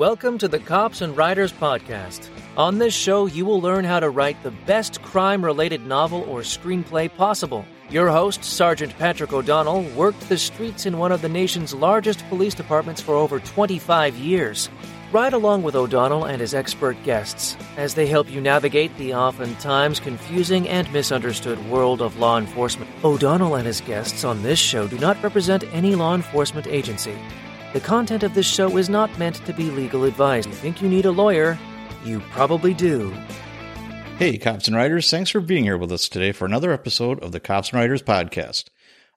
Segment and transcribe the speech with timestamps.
[0.00, 2.30] Welcome to the Cops and Writers Podcast.
[2.56, 6.40] On this show, you will learn how to write the best crime related novel or
[6.40, 7.66] screenplay possible.
[7.90, 12.54] Your host, Sergeant Patrick O'Donnell, worked the streets in one of the nation's largest police
[12.54, 14.70] departments for over 25 years.
[15.12, 20.00] Ride along with O'Donnell and his expert guests as they help you navigate the oftentimes
[20.00, 22.90] confusing and misunderstood world of law enforcement.
[23.04, 27.18] O'Donnell and his guests on this show do not represent any law enforcement agency.
[27.72, 30.44] The content of this show is not meant to be legal advice.
[30.44, 31.56] If you think you need a lawyer,
[32.04, 33.14] you probably do.
[34.18, 37.30] Hey, cops and writers, thanks for being here with us today for another episode of
[37.30, 38.70] the Cops and Writers Podcast.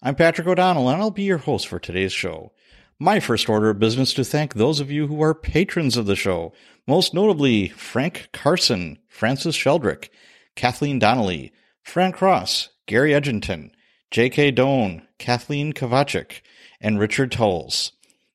[0.03, 2.51] I'm Patrick O'Donnell, and I'll be your host for today's show.
[2.99, 6.15] My first order of business to thank those of you who are patrons of the
[6.15, 6.53] show,
[6.87, 10.09] most notably Frank Carson, Francis Sheldrick,
[10.55, 11.51] Kathleen Donnelly,
[11.81, 13.71] Frank Cross, Gary Edginton,
[14.11, 14.51] J.K.
[14.51, 16.41] Doan, Kathleen Kovacic,
[16.79, 17.93] and Richard Tolles.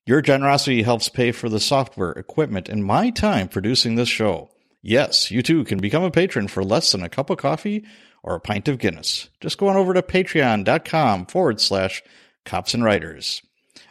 [0.09, 4.49] Your generosity helps pay for the software, equipment, and my time producing this show.
[4.81, 7.85] Yes, you too can become a patron for less than a cup of coffee
[8.23, 9.29] or a pint of Guinness.
[9.39, 12.01] Just go on over to patreon.com forward slash
[12.43, 13.43] cops and writers.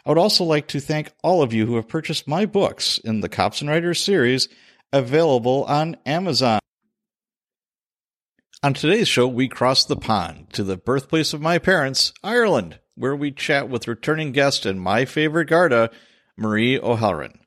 [0.05, 3.21] I would also like to thank all of you who have purchased my books in
[3.21, 4.49] the Cops and Writers series
[4.91, 6.59] available on Amazon.
[8.61, 13.15] On today's show, we cross the pond to the birthplace of my parents, Ireland, where
[13.15, 15.91] we chat with returning guest and my favorite Garda,
[16.39, 17.39] Marie O'Halloran.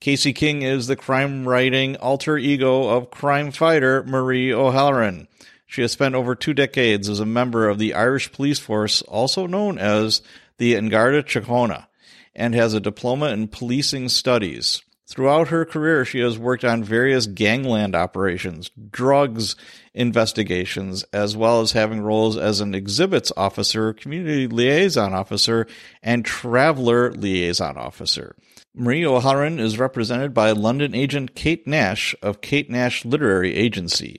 [0.00, 5.28] Casey King is the crime writing alter ego of crime fighter Marie O'Halloran.
[5.66, 9.46] She has spent over two decades as a member of the Irish police force, also
[9.46, 10.20] known as
[10.58, 11.86] the An Garda Síochána,
[12.34, 14.82] and has a diploma in policing studies.
[15.12, 19.56] Throughout her career, she has worked on various gangland operations, drugs
[19.92, 25.66] investigations, as well as having roles as an exhibits officer, community liaison officer,
[26.02, 28.34] and traveler liaison officer.
[28.74, 34.18] Marie O'Halloran is represented by London agent Kate Nash of Kate Nash Literary Agency.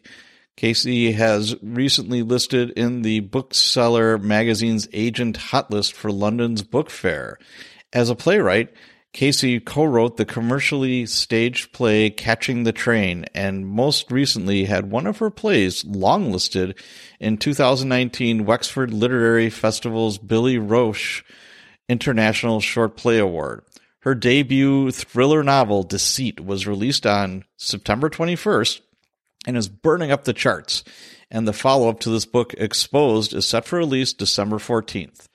[0.55, 7.39] Casey has recently listed in the Bookseller magazine's agent hot list for London's book fair.
[7.91, 8.69] As a playwright,
[9.13, 15.19] Casey co-wrote the commercially staged play Catching the Train and most recently had one of
[15.19, 16.75] her plays longlisted
[17.19, 21.23] in 2019 Wexford Literary Festival's Billy Roche
[21.87, 23.63] International Short Play Award.
[23.99, 28.81] Her debut thriller novel Deceit was released on September 21st
[29.45, 30.83] and is burning up the charts.
[31.29, 35.27] And the follow-up to this book, Exposed, is set for release December 14th.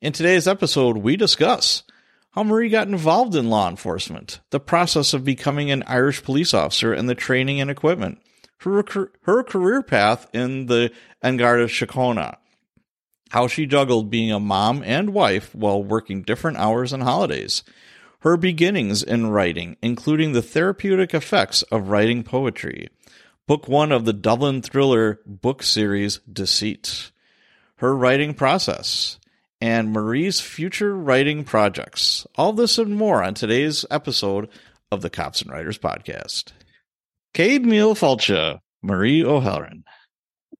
[0.00, 1.82] In today's episode, we discuss
[2.32, 6.92] how Marie got involved in law enforcement, the process of becoming an Irish police officer,
[6.92, 8.20] and the training and equipment,
[8.58, 8.84] her,
[9.22, 10.92] her career path in the
[11.22, 12.36] An Garda Síochána,
[13.30, 17.62] how she juggled being a mom and wife while working different hours and holidays,
[18.20, 22.88] her beginnings in writing, including the therapeutic effects of writing poetry,
[23.46, 27.10] book one of the Dublin thriller book series Deceit,
[27.76, 29.18] her writing process,
[29.60, 32.26] and Marie's future writing projects.
[32.36, 34.48] All this and more on today's episode
[34.90, 36.52] of the Cops and Writers Podcast.
[37.34, 39.84] Céad Míle Fáilte, Marie O'Halloran.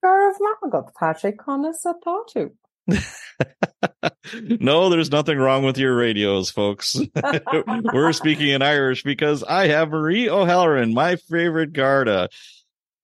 [0.03, 2.51] Garth Magot, Patrick Connors Tatu.
[4.61, 6.97] no, there's nothing wrong with your radios, folks.
[7.93, 12.29] We're speaking in Irish because I have Marie O'Halloran, my favorite Garda,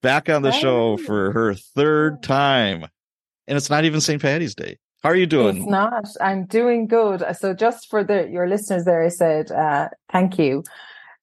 [0.01, 2.85] back on the show for her third time.
[3.47, 4.21] And it's not even St.
[4.21, 4.77] Patty's Day.
[5.07, 5.59] How are you doing?
[5.59, 6.05] It's not.
[6.19, 7.23] I'm doing good.
[7.39, 10.65] So just for the your listeners there, I said uh, thank you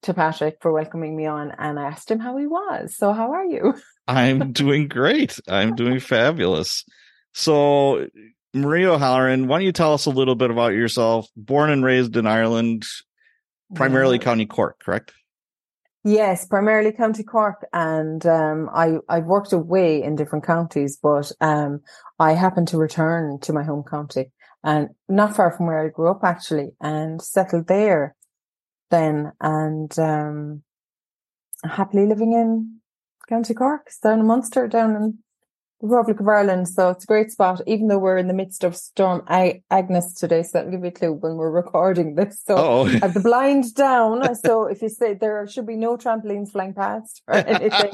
[0.05, 2.97] to Patrick for welcoming me on and I asked him how he was.
[2.97, 3.75] So how are you?
[4.09, 5.39] I'm doing great.
[5.49, 6.87] I'm doing fabulous.
[7.35, 8.09] So
[8.55, 11.29] Marie O'Halloran, why don't you tell us a little bit about yourself?
[11.37, 12.87] Born and raised in Ireland,
[13.75, 14.25] primarily yeah.
[14.25, 15.13] County Cork, correct?
[16.07, 21.81] Yes, primarily County Cork, and um, I I've worked away in different counties, but um,
[22.19, 24.31] I happened to return to my home county,
[24.63, 28.15] and not far from where I grew up actually, and settled there
[28.91, 30.63] then, and um,
[31.65, 32.81] happily living in
[33.27, 35.19] County Cork, down in Munster, down in
[35.85, 36.69] Republic of Ireland.
[36.69, 40.43] So it's a great spot, even though we're in the midst of Storm Agnes today.
[40.43, 42.43] So that'll give you a clue when we're recording this.
[42.45, 42.87] So oh.
[42.87, 44.35] I have the blind down.
[44.37, 47.93] So if you say there should be no trampolines flying past or anything,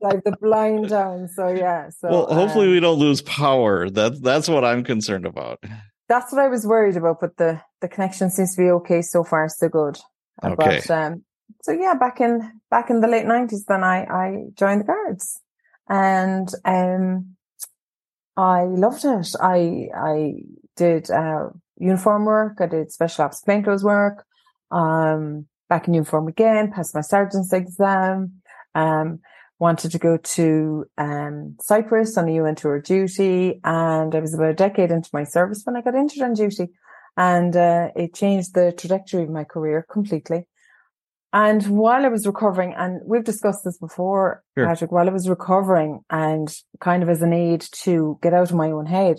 [0.00, 1.28] like the blind down.
[1.28, 1.90] So yeah.
[1.90, 3.90] So well, hopefully um, we don't lose power.
[3.90, 5.62] That's that's what I'm concerned about.
[6.08, 9.24] That's what I was worried about, but the the connection seems to be okay so
[9.24, 9.98] far, so good.
[10.42, 10.80] Okay.
[10.86, 11.24] But, um,
[11.62, 15.40] so yeah, back in back in the late nineties, then I I joined the guards
[15.88, 17.36] and um,
[18.36, 19.34] I loved it.
[19.40, 20.34] I I
[20.76, 22.58] did uh, uniform work.
[22.60, 24.24] I did special ops plainclothes work.
[24.70, 28.40] Um, back in uniform again, passed my sergeant's exam,
[28.74, 29.20] um,
[29.58, 33.60] wanted to go to um, Cyprus on a UN tour of duty.
[33.64, 36.68] And I was about a decade into my service when I got injured on duty.
[37.16, 40.46] And uh, it changed the trajectory of my career completely.
[41.32, 44.66] And while I was recovering, and we've discussed this before, sure.
[44.66, 46.48] Patrick, while I was recovering and
[46.80, 49.18] kind of as an aid to get out of my own head,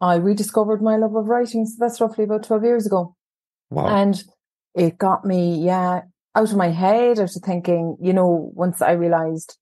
[0.00, 1.64] I rediscovered my love of writing.
[1.66, 3.14] So that's roughly about 12 years ago.
[3.70, 3.86] Wow.
[3.86, 4.22] And
[4.74, 6.02] it got me, yeah,
[6.34, 9.56] out of my head, out of thinking, you know, once I realized,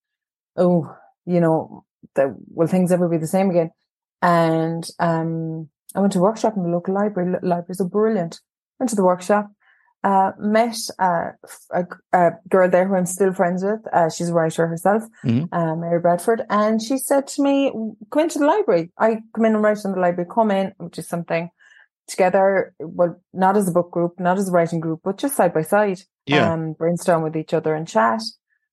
[0.57, 0.95] oh,
[1.27, 1.85] you know,
[2.15, 3.71] that will things ever be the same again?
[4.23, 7.37] And um, I went to workshop in the local library.
[7.43, 8.41] Libraries are brilliant.
[8.79, 9.51] Went to the workshop,
[10.03, 11.31] uh, met uh,
[11.73, 13.81] a, a, girl there who I'm still friends with.
[13.93, 15.53] Uh, she's a writer herself, mm-hmm.
[15.55, 17.71] uh, Mary Bradford, and she said to me,
[18.11, 18.93] "Come into the library.
[18.99, 20.29] I come in and write in the library.
[20.33, 21.51] Come in, which is something
[22.09, 25.55] together, well, not as a book group, not as a writing group, but just side
[25.55, 26.01] by side.
[26.27, 26.53] Yeah.
[26.53, 28.21] Um, brainstorm with each other and chat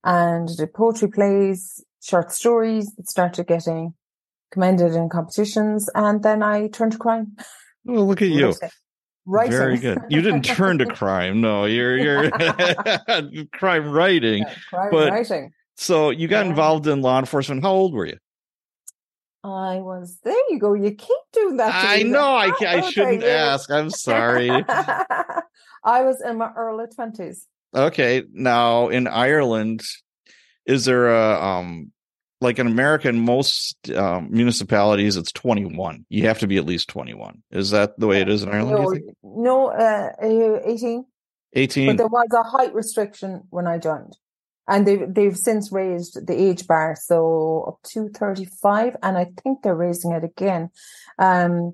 [0.07, 3.93] and the poetry plays, short stories that started getting
[4.51, 5.89] commended in competitions.
[5.93, 7.35] And then I turned to crime.
[7.87, 8.53] Oh, look at you.
[9.29, 9.51] Writing.
[9.51, 9.99] Very good.
[10.09, 11.41] You didn't turn to crime.
[11.41, 12.31] No, you're, you're
[13.51, 14.43] crime writing.
[14.43, 15.51] Yeah, crime but, writing.
[15.75, 17.61] So you got involved in law enforcement.
[17.61, 18.17] How old were you?
[19.43, 20.33] I was there.
[20.49, 20.73] You go.
[20.73, 21.73] You keep doing that.
[21.73, 22.25] I know.
[22.25, 23.69] I, I shouldn't ask.
[23.69, 24.49] I'm sorry.
[25.83, 27.47] I was in my early twenties.
[27.75, 29.81] Okay, now in Ireland,
[30.65, 31.91] is there a um
[32.41, 36.05] like in America, in most um, municipalities, it's 21.
[36.09, 37.41] You have to be at least 21.
[37.51, 39.01] Is that the way it is in Ireland?
[39.23, 40.11] No, no uh,
[40.63, 41.05] 18.
[41.53, 41.87] 18.
[41.87, 44.15] But there was a height restriction when I joined
[44.67, 49.61] and they've they've since raised the age bar so up to 35 and i think
[49.61, 50.69] they're raising it again
[51.19, 51.73] um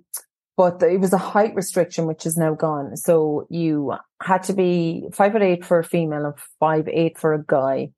[0.56, 5.08] but it was a height restriction which is now gone so you had to be
[5.12, 7.90] five foot eight for a female and five eight for a guy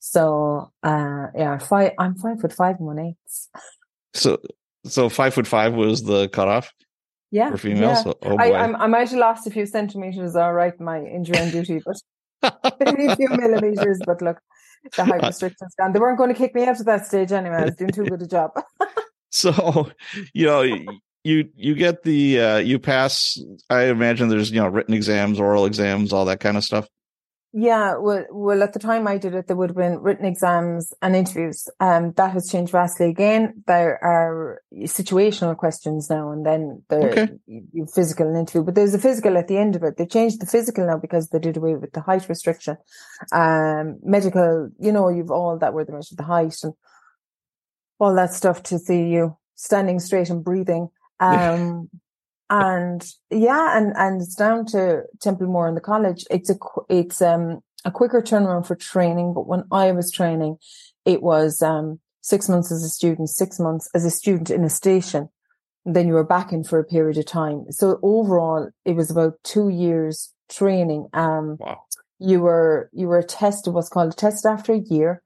[0.00, 3.48] so uh yeah five i'm five foot five and one eighths
[4.12, 4.38] so
[4.84, 6.72] so five foot five was the cutoff
[7.30, 8.02] yeah for females yeah.
[8.02, 11.38] So, oh I, I'm, I might have lost a few centimeters all right my injury
[11.38, 11.96] on duty but
[12.80, 14.38] maybe a few millimeters, but look,
[14.96, 15.92] the height restrictions gone.
[15.92, 17.56] They weren't going to kick me out at that stage anyway.
[17.56, 18.52] I was doing too good a job.
[19.30, 19.90] so,
[20.32, 23.38] you know, you you get the uh, you pass.
[23.68, 26.88] I imagine there's you know written exams, oral exams, all that kind of stuff.
[27.52, 30.94] Yeah, well, well, at the time I did it, there would have been written exams
[31.02, 31.68] and interviews.
[31.80, 33.64] Um, that has changed vastly again.
[33.66, 37.86] There are situational questions now, and then the okay.
[37.92, 38.62] physical and interview.
[38.62, 39.96] But there's a physical at the end of it.
[39.96, 42.76] They changed the physical now because they did away with the height restriction.
[43.32, 46.74] Um, medical, you know, you've all that where they measure the height and
[47.98, 50.88] all that stuff to see you standing straight and breathing.
[51.18, 51.90] Um,
[52.50, 56.24] and yeah, and, and it's down to Templemore in the college.
[56.30, 56.56] It's a,
[56.88, 59.32] it's, um, a quicker turnaround for training.
[59.34, 60.56] But when I was training,
[61.04, 64.68] it was, um, six months as a student, six months as a student in a
[64.68, 65.28] station.
[65.86, 67.66] And then you were back in for a period of time.
[67.70, 71.08] So overall, it was about two years training.
[71.14, 71.80] Um, wow.
[72.18, 75.22] you were, you were tested, what's called a test after a year.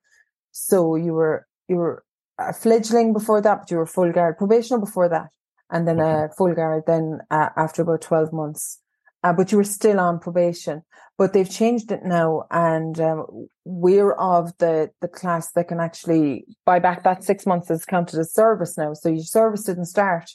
[0.53, 2.05] So you were, you were
[2.39, 5.31] a fledgling before that, but you were full guard probational before that
[5.75, 8.81] and then a full guard then uh, after about 12 months.
[9.25, 10.83] Uh, but you were still on probation.
[11.19, 16.45] But they've changed it now, and um, we're of the the class that can actually
[16.67, 18.95] buy back that six months as counted as service now.
[18.95, 20.31] So your service didn't start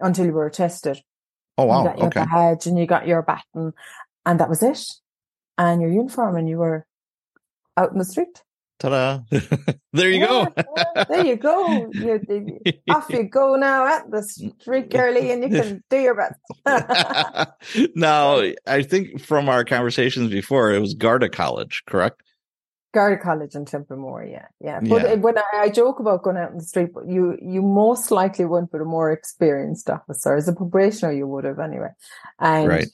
[0.00, 1.00] until you were tested.
[1.56, 1.78] Oh wow!
[1.78, 2.24] You got your okay.
[2.24, 3.72] badge and you got your baton,
[4.26, 4.84] and that was it.
[5.56, 6.86] And your uniform, and you were
[7.76, 8.42] out in the street.
[8.78, 9.20] Ta-da!
[9.94, 10.52] there you yeah, go.
[10.56, 11.90] yeah, there you go.
[11.94, 16.14] You, you, off you go now at the street, girly, and you can do your
[16.14, 17.56] best.
[17.94, 22.22] now, I think from our conversations before, it was Garda College, correct?
[22.92, 24.80] Garda College in Templemore, yeah, yeah.
[24.80, 25.14] But yeah.
[25.14, 28.44] when I, I, joke about going out in the street, but you you most likely
[28.44, 31.12] went with a more experienced officer as a probationer.
[31.12, 31.90] You would have anyway,
[32.40, 32.88] and right.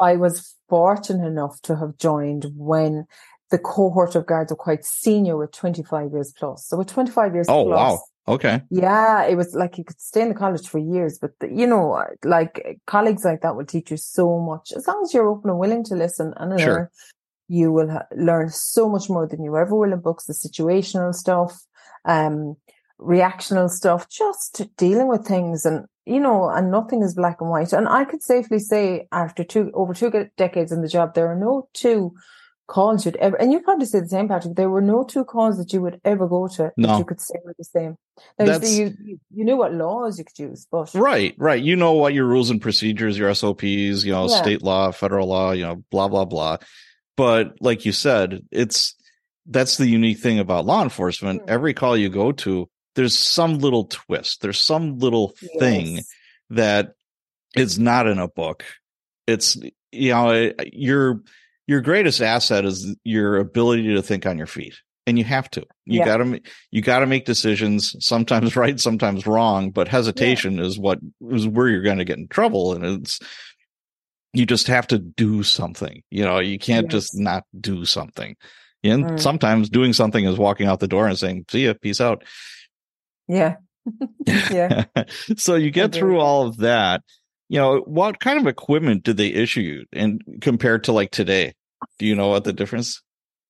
[0.00, 3.06] I was fortunate enough to have joined when
[3.50, 6.66] the cohort of guards were quite senior with 25 years plus.
[6.66, 8.00] So with 25 years oh, plus, wow.
[8.28, 8.60] Okay.
[8.70, 11.66] Yeah, it was like you could stay in the college for years, but the, you
[11.66, 15.50] know, like colleagues like that will teach you so much as long as you're open
[15.50, 16.74] and willing to listen and sure.
[16.74, 16.88] learn.
[17.48, 20.24] You will ha- learn so much more than you ever will in books.
[20.24, 21.62] The situational stuff,
[22.04, 22.56] um,
[22.98, 27.72] reactional stuff, just dealing with things, and you know, and nothing is black and white.
[27.72, 31.38] And I could safely say, after two over two decades in the job, there are
[31.38, 32.12] no two
[32.66, 34.56] calls you'd ever, and you probably say the same, Patrick.
[34.56, 36.88] There were no two calls that you would ever go to no.
[36.88, 37.96] that you could say were the same.
[38.38, 41.62] Now, you, you, you knew what laws you could use, but right, right.
[41.62, 44.42] You know what your rules and procedures, your SOPs, you know, yeah.
[44.42, 46.58] state law, federal law, you know, blah blah blah.
[47.16, 48.94] But like you said, it's
[49.46, 51.42] that's the unique thing about law enforcement.
[51.42, 51.50] Hmm.
[51.50, 54.42] Every call you go to, there's some little twist.
[54.42, 56.08] There's some little thing Yes.
[56.50, 56.92] that
[57.56, 58.64] is not in a book.
[59.26, 59.56] It's
[59.92, 61.22] you know your
[61.66, 64.74] your greatest asset is your ability to think on your feet,
[65.06, 65.62] and you have to.
[65.84, 66.04] You Yeah.
[66.04, 67.96] got to you got to make decisions.
[68.04, 69.70] Sometimes right, sometimes wrong.
[69.70, 70.98] But hesitation is what
[71.30, 73.18] is where you're going to get in trouble, and it's
[74.32, 76.02] you just have to do something.
[76.10, 78.36] You know, you can't just not do something.
[78.84, 79.20] And Mm.
[79.20, 82.22] sometimes doing something is walking out the door and saying, "See ya, peace out."
[83.28, 83.56] Yeah.
[84.26, 84.84] yeah.
[85.36, 87.02] so you get through all of that.
[87.48, 91.54] You know, what kind of equipment did they issue you and compared to like today?
[91.98, 93.02] Do you know what the difference?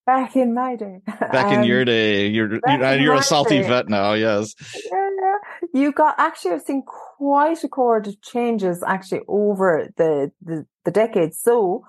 [0.07, 1.01] Back in my day.
[1.07, 3.69] Back in Um, your day, you're you're, you're a salty day.
[3.69, 4.55] vet now, yes.
[4.93, 5.35] Yeah,
[5.75, 6.85] you got actually I've seen
[7.19, 11.41] quite a chord of changes actually over the, the the decades.
[11.41, 11.85] So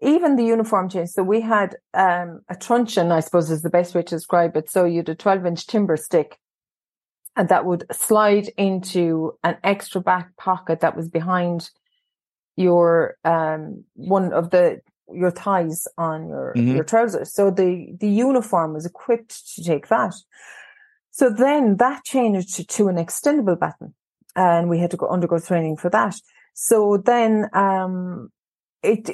[0.00, 1.10] even the uniform change.
[1.10, 4.68] So we had um a truncheon, I suppose is the best way to describe it.
[4.70, 6.38] So you had a 12 inch timber stick
[7.36, 11.70] and that would slide into an extra back pocket that was behind
[12.56, 14.80] your um one of the
[15.12, 16.74] your thighs on your Mhm.
[16.74, 17.32] your trousers.
[17.32, 20.14] So the the uniform was equipped to take that.
[21.10, 23.94] So then that changed to, to an extendable baton,
[24.34, 26.16] and we had to go undergo training for that.
[26.54, 28.30] So then um
[28.82, 29.08] it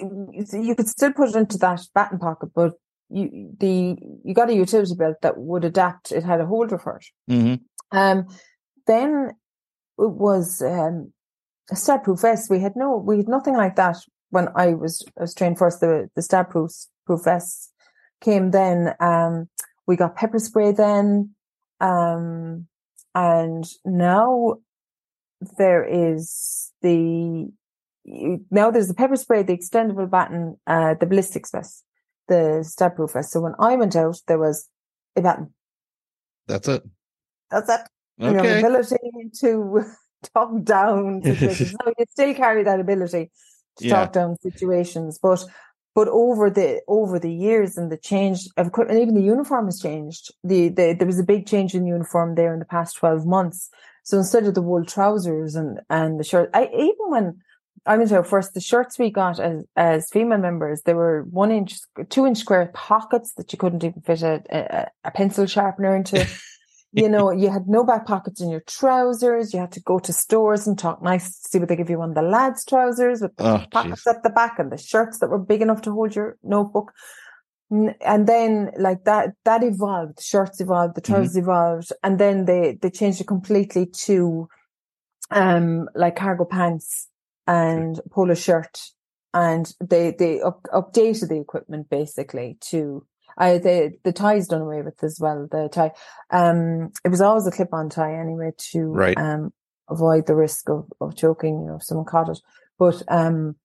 [0.52, 2.74] you could still put it into that baton pocket, but
[3.08, 6.12] you the you got a utility belt that would adapt.
[6.12, 7.06] It had a holder for it.
[7.28, 7.54] hmm
[7.92, 8.26] Um,
[8.86, 9.32] then
[9.98, 11.12] it was um,
[11.70, 12.50] a stab proof vest.
[12.50, 13.96] We had no, we had nothing like that
[14.30, 15.80] when I was I was trained first.
[15.80, 16.72] The the stab proof
[17.06, 17.70] proof vests
[18.20, 18.94] came then.
[19.00, 19.48] Um,
[19.86, 21.34] we got pepper spray then,
[21.80, 22.66] um,
[23.14, 24.58] and now
[25.58, 27.50] there is the
[28.50, 31.84] now there's the pepper spray, the extendable baton, uh, the ballistics vest,
[32.28, 33.32] the stab proof vest.
[33.32, 34.68] So when I went out, there was
[35.16, 35.52] a baton.
[36.46, 36.82] That's it.
[37.50, 37.80] That's it
[38.20, 38.96] you know, ability
[39.40, 39.84] to
[40.34, 43.30] talk down no, you still carry that ability
[43.78, 43.94] Yeah.
[43.94, 45.44] talk down situations, but
[45.94, 49.80] but over the over the years and the change of equipment, even the uniform has
[49.80, 50.32] changed.
[50.44, 53.70] The, the there was a big change in uniform there in the past twelve months.
[54.04, 57.40] So instead of the wool trousers and and the shirt, I even when
[57.86, 61.50] I went out first, the shirts we got as as female members, they were one
[61.50, 65.96] inch, two inch square pockets that you couldn't even fit a a, a pencil sharpener
[65.96, 66.26] into
[66.92, 69.52] you know, you had no back pockets in your trousers.
[69.54, 72.00] You had to go to stores and talk nice to see what they give you
[72.02, 74.08] on the lads' trousers with the Oh, pockets jeez.
[74.08, 76.92] at the back and the shirts that were big enough to hold your notebook.
[77.70, 80.18] And then like that, that evolved.
[80.18, 81.12] The shirts evolved, the Mm-hmm.
[81.12, 84.48] trousers evolved, and then they, they changed it completely to,
[85.30, 87.08] um, like cargo pants
[87.46, 88.80] and polo shirt.
[89.32, 93.06] And they, they up, updated the equipment basically to,
[93.40, 95.48] I, the, the tie's done away with as well.
[95.50, 95.92] The tie,
[96.30, 99.16] um, it was always a clip on tie anyway to, Right.
[99.18, 99.52] um,
[99.88, 102.38] avoid the risk of, of choking, you know, if someone caught it.
[102.78, 103.56] But, um,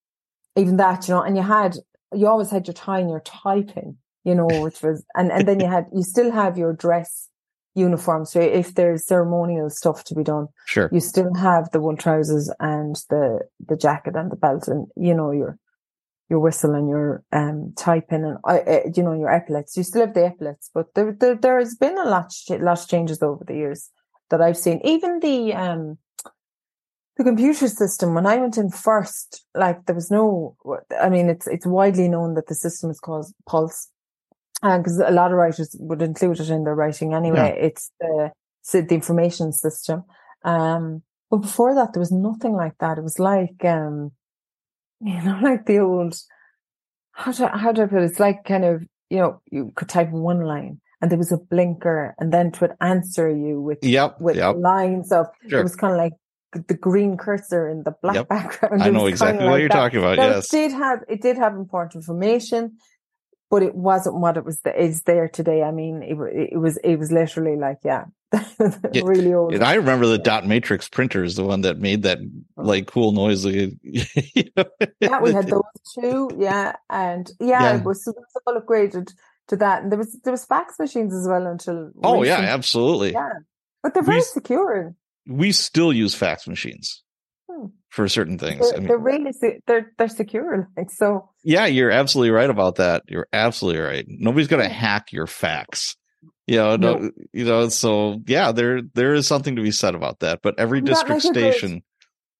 [0.55, 1.75] even that, you know, and you had,
[2.13, 5.48] you always had your tie and your tie pin, you know, which was, and, and
[5.48, 7.29] then you had, you still have your dress
[7.75, 8.24] uniform.
[8.25, 10.89] So if there's ceremonial stuff to be done, Sure.
[10.94, 15.13] you still have the wool trousers and the, the jacket and the belt and, you
[15.13, 15.60] know, your,
[16.29, 19.77] your whistle and your, um, tie pin and, uh, uh, you know, your epaulets.
[19.77, 22.88] You still have the epaulets, but there, there, there has been a lot, lot of
[22.88, 23.91] changes over the years
[24.29, 24.82] that I've seen.
[24.84, 25.98] Even the, um,
[27.17, 30.58] the computer system, when I went in first, like there was no,
[31.00, 33.89] I mean, it's, it's widely known that the system is called Pulse.
[34.62, 37.58] because a lot of writers would include it in their writing anyway.
[37.60, 38.32] It's the,
[38.72, 40.03] the information system.
[40.44, 42.98] Um, but before that, there was nothing like that.
[42.98, 44.12] It was like, um,
[45.02, 46.16] you know, like the old,
[47.12, 48.06] how do, how do I put it?
[48.06, 51.38] It's like kind of, you know, you could type one line and there was a
[51.38, 54.20] blinker and then it would answer you with, Yep.
[54.22, 54.56] with Yep.
[54.58, 55.60] lines of, Sure.
[55.60, 56.14] it was kind of like
[56.68, 58.28] the green cursor in the black Yep.
[58.30, 58.82] background.
[58.84, 59.75] I know exactly what like you're that.
[59.75, 60.18] talking about.
[60.18, 60.54] Now, yes.
[60.54, 62.78] It did have it did have important information,
[63.52, 65.64] but it wasn't what it was that is there today.
[65.64, 66.18] I mean, it,
[66.54, 68.06] it was it was literally like yeah,
[68.94, 69.54] Yeah, really old.
[69.54, 72.20] And I remember the dot matrix printers, the one that made that
[72.58, 73.46] like cool noise.
[73.46, 74.65] you know?
[75.00, 75.62] yeah, we had those
[76.00, 76.30] too.
[76.38, 77.77] Yeah, and yeah, Yeah.
[77.77, 78.08] it was,
[78.48, 79.12] all upgraded
[79.50, 79.84] to that.
[79.84, 83.13] And there was there was fax machines as well until Oh yeah, absolutely.
[83.13, 83.30] yeah,
[83.84, 84.96] but they're very s- secure.
[85.27, 87.01] We still use fax machines
[87.50, 87.68] Hmm.
[87.89, 88.68] for certain things.
[88.70, 90.68] They're, I mean, they're really se- they're they're secure.
[90.75, 93.04] Like so, yeah, you're absolutely right about that.
[93.08, 94.06] You're absolutely right.
[94.08, 95.96] Nobody's gonna hack your fax.
[96.48, 97.12] You know, no, No.
[97.34, 100.42] you know, so yeah, there there is something to be said about that.
[100.44, 101.84] But every Wouldn't that district make a great- station,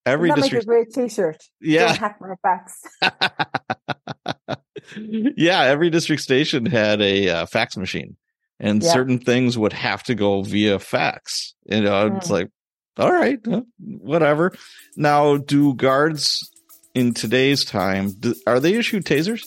[0.05, 1.43] every Doesn't that make a district, great T-shirt.
[1.62, 2.83] yeah, Don't hack my fax.
[5.35, 8.15] yeah, every district station had a uh, fax machine,
[8.59, 8.91] and Yeah.
[8.91, 11.55] certain things would have to go via fax.
[11.65, 12.31] You know, it's Mm.
[12.31, 12.51] like,
[12.97, 13.39] all right,
[13.79, 14.53] whatever.
[14.95, 16.51] Now, do guards
[16.93, 19.41] in today's time do, are they issued tasers?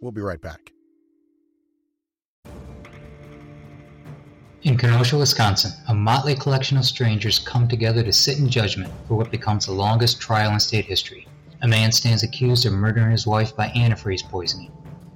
[0.00, 0.72] We'll be right back.
[4.68, 9.14] In Kenosha, Wisconsin, a motley collection of strangers come together to sit in judgment for
[9.14, 11.26] what becomes the longest trial in state history.
[11.62, 14.70] A man stands accused of murdering his wife by antifreeze poisoning.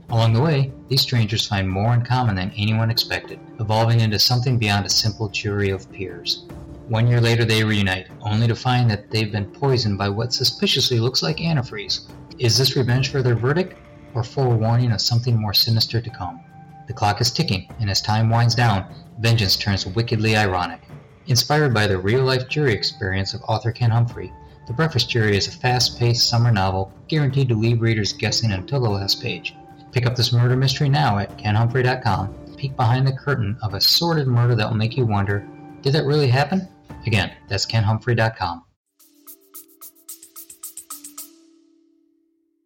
[0.08, 4.56] Along the way, these strangers find more in common than anyone expected, evolving into something
[4.56, 6.46] beyond a simple jury of peers.
[6.88, 10.98] One year later, they reunite, only to find that they've been poisoned by what suspiciously
[10.98, 12.08] looks like antifreeze.
[12.38, 13.76] Is this revenge for their verdict,
[14.14, 16.40] or forewarning of something more sinister to come?
[16.86, 18.86] The clock is ticking, and as time winds down,
[19.22, 20.80] vengeance turns wickedly ironic.
[21.28, 24.32] Inspired by the real life jury experience of author Ken Humphrey,
[24.66, 28.80] The Breakfast Jury is a fast paced summer novel guaranteed to leave readers guessing until
[28.80, 29.54] the last page.
[29.92, 32.34] Pick up this murder mystery now at kenhumphrey.com.
[32.56, 35.48] Peek behind the curtain of a sordid murder that will make you wonder
[35.82, 36.68] did that really happen?
[37.06, 38.64] Again, that's kenhumphrey.com.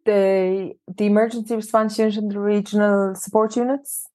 [0.07, 4.07] the the emergency response unit and the regional support units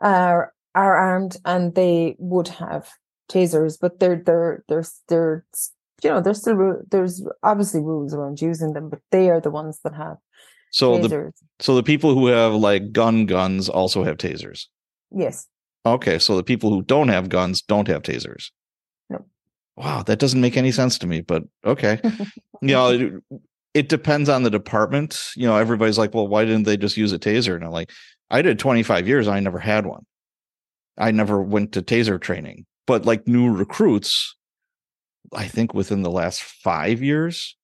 [0.00, 2.88] are are armed and they would have
[3.30, 5.44] tasers, but they're they're they're they're
[6.02, 9.78] you know there's still there's obviously rules around using them, but they are the ones
[9.84, 10.16] that have
[10.70, 11.32] So the tasers.
[11.60, 14.66] so the people who have like gun guns also have tasers.
[15.10, 15.46] yes,
[15.86, 18.50] Okay, so the people who don't have guns don't have tasers.
[19.10, 19.26] No.
[19.76, 22.00] Wow, that doesn't make any sense to me, but okay.
[22.62, 23.12] you know, it,
[23.74, 25.20] it depends on the department.
[25.36, 27.54] You know, everybody's like, well, why didn't they just use a taser?
[27.54, 27.90] And I'm like,
[28.30, 30.06] I did 25 years, I never had one.
[30.98, 32.66] I never went to taser training.
[32.86, 34.36] But like new recruits,
[35.32, 37.56] I think within the last five years,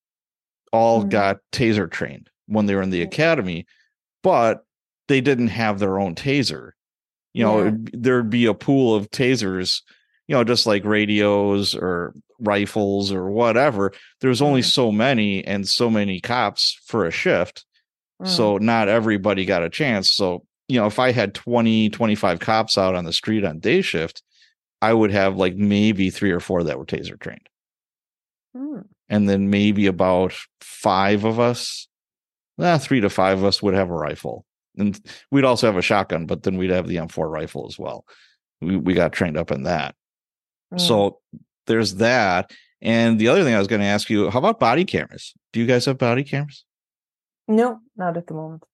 [0.72, 1.10] all Mhm.
[1.10, 3.66] got taser trained when they were in the academy,
[4.22, 4.64] but
[5.08, 6.70] they didn't have their own taser.
[7.34, 7.70] You know, Yeah.
[7.92, 9.82] there'd be a pool of tasers,
[10.26, 13.92] you know, just like radios or rifles or whatever.
[14.20, 14.72] There's only Mhm.
[14.72, 17.64] so many and so many cops for a shift.
[18.22, 18.28] Mm.
[18.28, 20.10] So not everybody got a chance.
[20.12, 23.82] So, you know, if I had 20, 25 cops out on the street on day
[23.82, 24.22] shift,
[24.80, 27.48] I would have like maybe three or four that were taser trained.
[28.56, 28.84] Mm.
[29.08, 31.88] And then maybe about five of us,
[32.60, 34.46] eh, three to five of us would have a rifle.
[34.78, 34.98] And
[35.30, 38.04] we'd also have a shotgun, but then we'd have the M4 rifle as well.
[38.60, 39.96] We, we got trained up in that.
[40.72, 40.80] Mm.
[40.80, 41.20] So
[41.66, 42.52] there's that.
[42.80, 45.34] And the other thing I was going to ask you, how about body cameras?
[45.52, 46.64] Do you guys have body cameras?
[47.48, 48.64] no, not at the moment.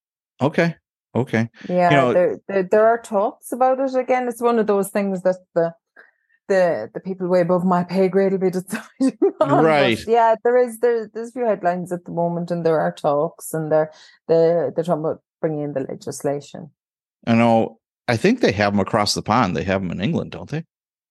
[0.41, 0.77] Okay.
[1.21, 1.49] Okay.
[1.69, 3.95] Yeah, know- there, there there are talks about it.
[3.95, 5.73] Again, it's one of those things that the
[6.49, 9.49] the the people way above my pay grade will be deciding on.
[9.51, 9.99] but Right.
[10.07, 13.53] yeah, there is there there's a few headlines at the moment, and there are talks,
[13.55, 13.91] and they're
[14.29, 16.71] they're they're talking about bringing in the legislation.
[17.27, 17.79] I know.
[18.09, 19.57] I think they have them across the pond.
[19.57, 20.65] They have them in England, don't they?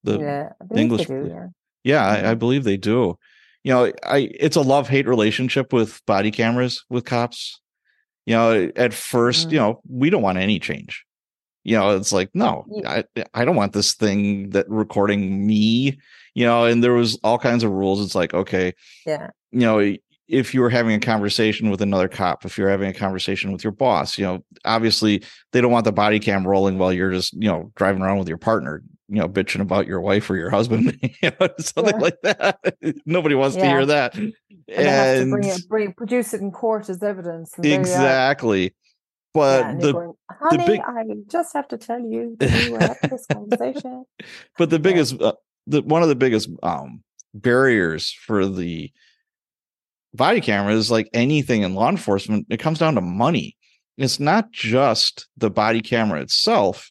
[0.04, 1.28] The yeah, I believe English- they do.
[1.28, 1.48] Yeah,
[1.84, 2.28] Yeah, I, mm-hmm.
[2.28, 3.18] I believe they do.
[3.64, 7.60] You know, I it's a love hate relationship with body cameras with cops.
[8.26, 9.62] You know, at first, you Mm.
[9.62, 11.06] know, we don't want any change.
[11.64, 15.98] You know, it's like, no, I I don't want this thing that recording me.
[16.36, 18.04] You know, and there was all kinds of rules.
[18.04, 18.74] It's like, okay,
[19.06, 19.96] yeah, you know,
[20.28, 23.64] if you were having a conversation with another cop, if you're having a conversation with
[23.64, 27.34] your boss, you know, obviously they don't want the body cam rolling while you're just,
[27.34, 30.50] you know, driving around with your partner, you know, bitching about your wife or your
[30.50, 32.02] husband, you know, something Yeah.
[32.02, 32.76] like that.
[33.06, 34.16] Nobody wants to hear that.
[34.16, 34.34] and,
[34.68, 37.54] they have to And bring it, bring produce it in court as evidence.
[37.56, 37.82] And there you are.
[37.82, 38.74] exactly.
[39.34, 42.80] But Yeah, the going, honey, big- I just have to tell you that we were
[42.80, 44.06] having this conversation.
[44.58, 45.34] but the biggest uh,
[45.68, 48.92] the one of the biggest um barriers for the
[50.14, 53.58] body camera is like anything in law enforcement it comes down to money
[53.98, 56.90] it's not just the body camera itself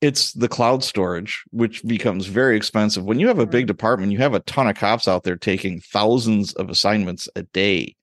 [0.00, 3.04] it's the cloud storage which becomes very expensive.
[3.04, 5.80] When you have a big department you have a ton of cops out there taking
[5.80, 7.96] thousands of assignments a day.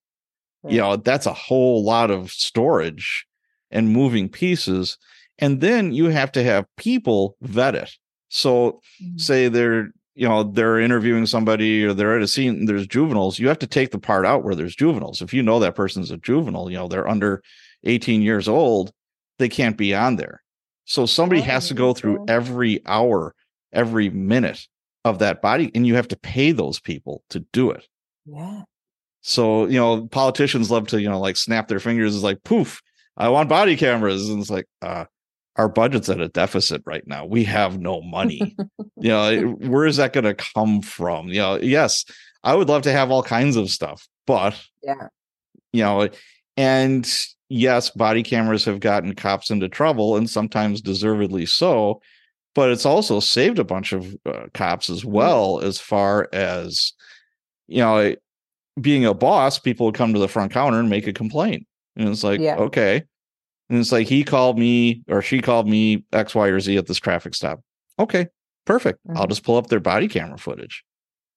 [0.67, 3.25] You know that's a whole lot of storage
[3.71, 4.97] and moving pieces
[5.39, 7.91] and then you have to have people vet it.
[8.29, 9.19] So Mhm.
[9.21, 13.39] say they're you know they're interviewing somebody or they're at a scene and there's juveniles
[13.39, 15.21] you have to take the part out where there's juveniles.
[15.21, 17.41] If you know that person's a juvenile you know they're under
[17.85, 18.93] 18 years old
[19.39, 20.42] they can't be on there
[20.85, 23.33] so somebody Oh, has to go through every hour
[23.71, 24.67] every minute
[25.05, 27.85] of that body and you have to pay those people to do it.
[28.25, 28.61] Yeah.
[29.21, 32.81] so you know politicians love to you know like snap their fingers it's like poof
[33.17, 34.29] i want body cameras.
[34.29, 35.05] And it's like uh
[35.55, 37.25] our budget's at a deficit right now.
[37.27, 38.55] We have no money.
[38.97, 41.27] You know where is that going to come from?
[41.27, 42.05] You know yes
[42.43, 45.07] i would love to have all kinds of stuff but Yeah.
[45.71, 46.09] you know
[46.57, 47.05] And
[47.53, 52.01] yes, body cameras have gotten cops into trouble and sometimes deservedly so,
[52.55, 56.93] but it's also saved a bunch of uh, cops as well as far as
[57.67, 58.15] you know
[58.81, 62.09] being a boss people would come to the front counter and make a complaint and
[62.09, 62.55] it's like Yeah.
[62.57, 63.03] okay.
[63.69, 66.87] And it's like he called me or she called me x y or z at
[66.87, 67.61] this traffic stop.
[67.99, 68.27] Okay
[68.65, 68.99] perfect.
[69.15, 69.29] I'll Mhm.
[69.29, 70.83] just pull up their body camera footage.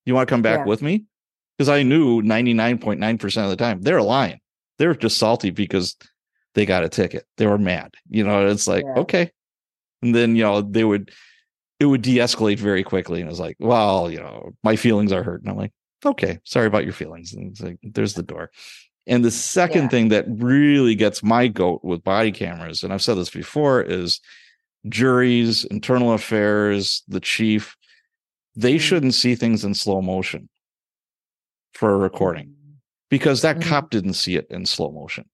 [0.05, 0.65] You want to come back Yeah.
[0.65, 1.03] with me?
[1.57, 4.39] Because i knew 99.9% of the time they're lying
[4.77, 5.95] they're just salty because
[6.55, 9.01] they got a ticket they were mad you know it's like Yeah.
[9.01, 9.31] okay
[10.01, 11.11] and then you know they would
[11.79, 15.23] it would de-escalate very quickly and it was like well you know my feelings are
[15.23, 15.71] hurt and i'm like
[16.05, 18.49] okay sorry about your feelings and it's like there's the door
[19.05, 19.89] and the second Yeah.
[19.89, 24.19] thing that really gets my goat with body cameras and i've said this before is
[24.87, 27.75] juries internal affairs the chief
[28.55, 28.81] they Mm.
[28.81, 30.49] shouldn't see things in slow motion
[31.73, 32.55] for a recording
[33.09, 33.63] because that Mhm.
[33.63, 35.25] cop didn't see it in slow motion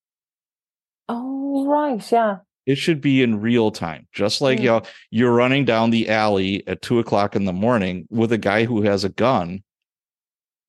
[1.09, 2.11] Oh, right.
[2.11, 2.37] Yeah.
[2.65, 4.61] it should be in real time just like Mm.
[4.63, 4.81] you know
[5.11, 8.83] you're running down the alley at two o'clock in the morning with a guy who
[8.83, 9.63] has a gun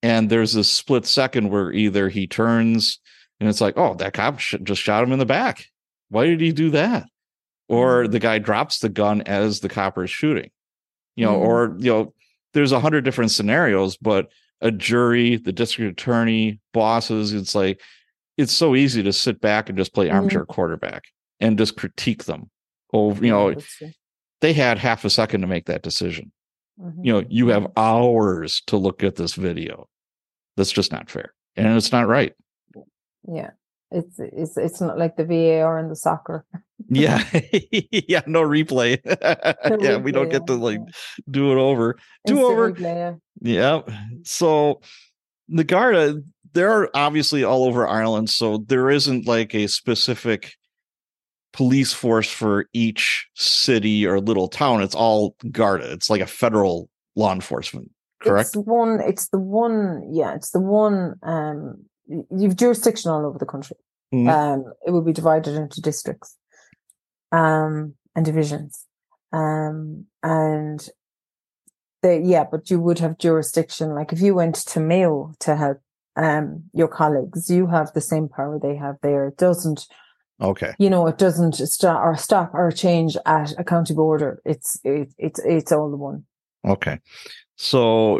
[0.03, 2.99] and there's a split second where either he turns
[3.39, 5.67] and it's like oh that cop sh- just shot him in the back
[6.09, 7.07] why did he do that
[7.69, 8.11] or Mm.
[8.11, 10.51] the guy drops the gun as the copper is shooting
[11.15, 11.47] you know Mm.
[11.47, 12.13] or you know
[12.53, 14.29] there's a hundred different scenarios but
[14.61, 17.81] a jury the district attorney bosses it's like
[18.37, 20.13] it's so easy to sit back and just play Mhm.
[20.13, 21.03] armchair quarterback
[21.39, 22.49] and just critique them
[22.93, 23.91] oh you know Yeah, that's true.
[24.41, 26.31] they had half a second to make that decision
[26.79, 27.05] Mhm.
[27.05, 29.87] you know you have hours to look at this video
[30.57, 32.33] that's just not fair and it's not right
[33.27, 33.51] Yeah.
[33.91, 36.45] It's it's it's not like the VAR in the soccer.
[36.89, 37.23] Yeah
[37.71, 38.99] yeah no replay
[39.81, 40.79] yeah we don't get to like
[41.29, 43.13] do it over do over replay, yeah.
[43.41, 43.81] Yeah.
[44.23, 44.81] So
[45.47, 46.21] the Garda,
[46.53, 48.29] they're obviously all over Ireland.
[48.29, 50.53] So there isn't like a specific
[51.53, 54.81] police force for each city or little town.
[54.81, 55.91] It's all Garda.
[55.91, 58.47] It's like a federal law enforcement, correct?
[58.47, 58.99] It's one.
[59.01, 60.09] It's the one.
[60.11, 61.15] Yeah, it's the one.
[61.23, 61.85] Um,
[62.35, 63.77] you've jurisdiction all over the country.
[64.13, 64.29] Mhm.
[64.29, 66.37] Um, it will be divided into districts,
[67.31, 68.85] um, and divisions,
[69.31, 70.87] um, and
[72.01, 72.45] the yeah.
[72.49, 73.93] But you would have jurisdiction.
[73.95, 75.79] Like if you went to Mayo to help,
[76.15, 79.27] um, your colleagues, you have the same power they have there.
[79.27, 79.87] It doesn't
[80.41, 80.73] Okay.
[80.77, 84.41] you know, it doesn't stop or stop or change at a county border.
[84.43, 86.25] It's it, it's it's all the one.
[86.67, 86.99] Okay.
[87.55, 88.19] So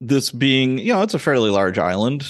[0.00, 2.26] this being, you know, it's a fairly large island.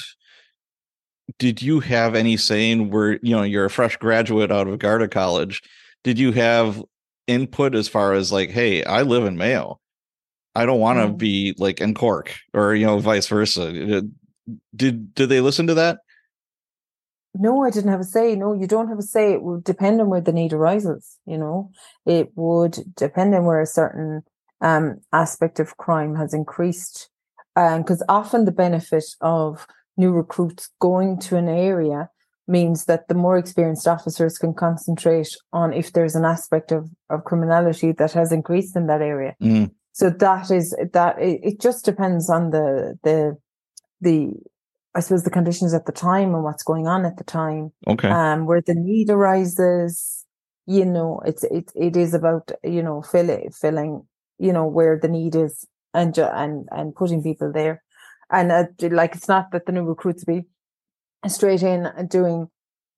[1.39, 5.09] Did you have any saying where, you know, you're a fresh graduate out of Garda
[5.09, 5.63] College?
[6.05, 6.83] Did you have
[7.27, 9.81] input as far as like, hey, I live in Mayo.
[10.55, 11.19] I don't want to Mm.
[11.19, 13.73] be like in Cork or, you know, vice versa.
[13.73, 14.15] Did
[14.77, 15.99] did did they listen to that?
[17.35, 18.37] No, I didn't have a say.
[18.37, 19.33] No, you don't have a say.
[19.33, 21.19] It would depend on where the need arises.
[21.27, 21.71] You know,
[22.07, 24.23] it would depend on where a certain
[24.61, 27.11] um aspect of crime has increased.
[27.57, 32.11] Um, because often the benefit of new recruits going to an area
[32.47, 37.25] means that the more experienced officers can concentrate on if there's an aspect of, of
[37.25, 39.35] criminality that has increased in that area.
[39.43, 43.37] Mm, So that is that it, it just depends on the the
[44.01, 44.31] the
[44.95, 47.73] I suppose the conditions at the time and what's going on at the time.
[47.87, 48.09] okay.
[48.11, 50.25] Um where the need arises,
[50.67, 54.07] you know, it's it it is about, you know, filling filling,
[54.39, 57.83] you know, where the need is and and and putting people there.
[58.31, 60.45] And uh, like it's not that the new recruits be
[61.31, 62.49] straight in and doing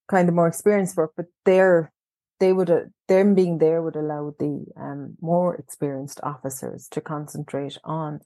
[0.08, 1.92] kind of more experienced work, but they're
[2.38, 7.78] they would uh, them being there would allow the um, more experienced officers to concentrate
[7.84, 8.20] on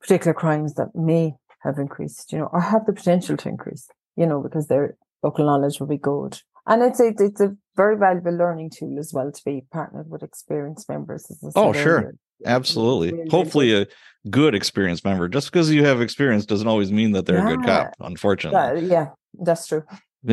[0.00, 4.26] particular crimes that may have increased, you know, or have the potential to increase, you
[4.26, 6.40] know, because their local knowledge will be good.
[6.66, 10.22] And it's a, it's a very valuable learning tool as well to be partnered with
[10.22, 11.26] experienced members.
[11.30, 12.14] As Oh, sure.
[12.44, 13.28] Absolutely.
[13.30, 13.86] Hopefully a
[14.28, 15.28] good experienced member.
[15.28, 18.80] Just because you have experience doesn't always mean that they're a good cop, unfortunately.
[18.80, 19.84] That- yeah, that's true.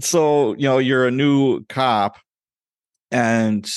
[0.00, 2.16] so you know you're a new cop
[3.12, 3.70] and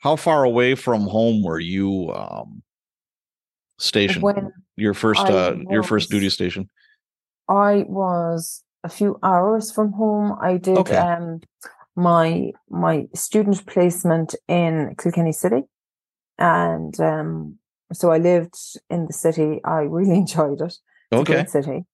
[0.00, 2.62] how far away from home were you um
[3.78, 6.68] stationed When your first I uh your first duty station
[7.48, 10.36] I was a few hours from home.
[10.40, 10.96] I did Okay.
[10.96, 11.40] um
[11.96, 15.62] my my student placement in Kilkenny City,
[16.38, 17.58] and um
[17.92, 18.56] so I lived
[18.90, 19.60] in the city.
[19.64, 20.66] I really enjoyed it.
[20.66, 20.80] It's
[21.12, 21.84] a okay great city.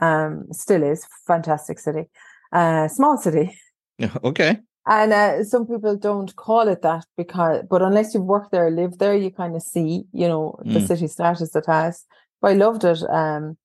[0.00, 2.04] Um, still is fantastic city.
[2.52, 3.58] Uh, small city,
[4.24, 8.70] okay and uh, some people don't call it that because, but unless you've worked there,
[8.70, 10.86] lived there, you kind of see, you know, the Mm.
[10.86, 12.04] city status it has.
[12.40, 13.02] But I loved it.
[13.08, 13.56] Um,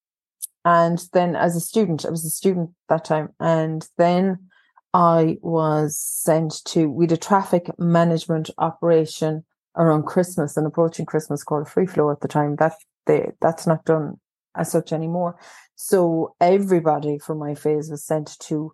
[0.65, 3.30] And then as a student, I was a student that time.
[3.39, 4.50] And then
[4.93, 9.45] I was sent to, we did traffic management operation
[9.77, 12.55] around Christmas and approaching Christmas called free flow at the time.
[12.57, 12.73] That
[13.05, 14.19] they, that's not done
[14.55, 15.38] as such anymore.
[15.75, 18.73] So everybody from my phase was sent to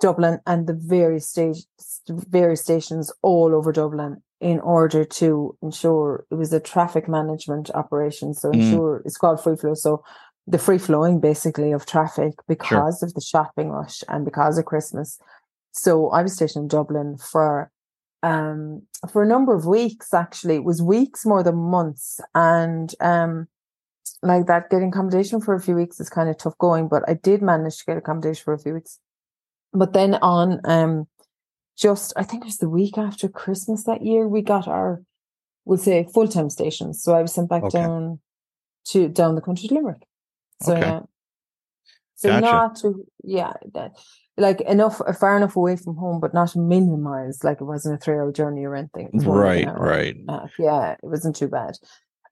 [0.00, 1.58] Dublin and the various stage,
[2.08, 8.34] various stations all over Dublin in order to ensure it was a traffic management operation.
[8.34, 9.06] So ensure mm.
[9.06, 9.74] it's called free flow.
[9.74, 10.04] So
[10.46, 13.08] the free flowing basically of traffic because sure.
[13.08, 15.18] of the shopping rush and because of Christmas.
[15.72, 17.70] So I was stationed in Dublin for
[18.24, 18.82] um
[19.12, 20.56] for a number of weeks actually.
[20.56, 22.20] It was weeks more than months.
[22.34, 23.46] And um
[24.22, 27.14] like that getting accommodation for a few weeks is kind of tough going, but I
[27.14, 28.98] did manage to get accommodation for a few weeks.
[29.72, 31.06] But then on um
[31.76, 35.02] just I think it was the week after Christmas that year, we got our
[35.66, 37.02] we'll say full time stations.
[37.02, 37.78] So I was sent back okay.
[37.78, 38.20] down
[38.86, 40.02] to down the country to Limerick.
[40.62, 40.80] So okay.
[40.80, 41.00] yeah.
[42.14, 42.40] So gotcha.
[42.40, 43.92] not to yeah, that
[44.36, 47.44] like enough far enough away from home, but not a million miles.
[47.44, 49.10] Like it wasn't a three hour journey or anything.
[49.14, 50.16] Right, right.
[50.58, 51.76] yeah, it wasn't too bad.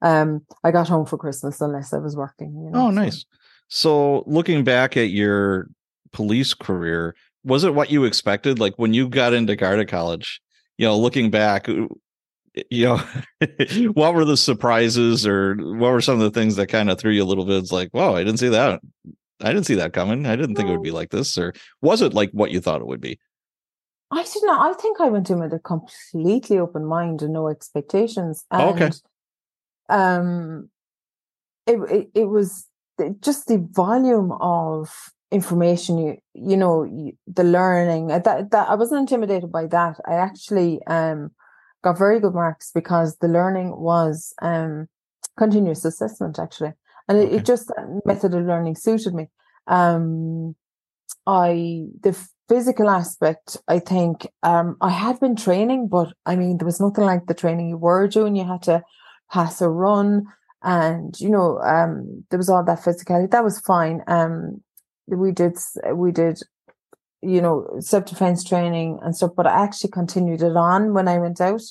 [0.01, 2.49] Um, I got home for Christmas unless I was working.
[2.49, 3.25] You know, oh, nice.
[3.69, 4.23] So.
[4.25, 5.69] so looking back at your
[6.13, 8.59] police career, was it what you expected?
[8.59, 10.41] Like when you got into Garda College,
[10.79, 11.89] you know, looking back, you
[12.71, 12.97] know,
[13.93, 17.13] what were the surprises or what were some of the things that kind of threw
[17.13, 17.59] you a little bit?
[17.59, 18.81] It's like, whoa, I didn't see that.
[19.43, 20.27] I didn't see that coming.
[20.27, 21.37] I didn't think it would be like this.
[21.37, 23.19] Or was it like what you thought it would be?
[24.11, 24.71] I did not.
[24.71, 28.45] I think I went in with a completely open mind and no expectations.
[28.51, 28.91] And, okay.
[29.89, 30.71] Um,
[31.67, 32.67] it, it, it was
[33.21, 39.01] just the volume of information you you know you, the learning that that I wasn't
[39.01, 39.99] intimidated by that.
[40.07, 41.31] I actually um
[41.83, 44.89] got very good marks because the learning was um
[45.39, 46.73] continuous assessment actually,
[47.09, 47.37] and it, okay.
[47.37, 47.73] it just
[48.05, 49.29] method of learning suited me.
[49.67, 50.55] Um,
[51.27, 56.67] I the physical aspect, I think um I had been training, but I mean there
[56.67, 58.37] was nothing like the training you were doing.
[58.37, 58.83] You had to
[59.31, 60.27] pass a run
[60.63, 64.61] and you know um there was all that physicality that was fine um
[65.07, 65.57] we did
[65.95, 66.41] we did
[67.21, 71.41] you know self-defense training and stuff but i actually continued it on when i went
[71.41, 71.63] out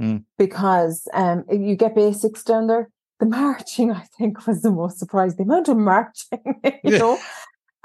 [0.00, 0.22] mm.
[0.38, 2.88] because um you get basics down there
[3.20, 6.98] the marching i think was the most surprising the amount of marching you yeah.
[6.98, 7.18] know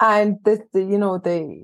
[0.01, 1.63] and the, the you know the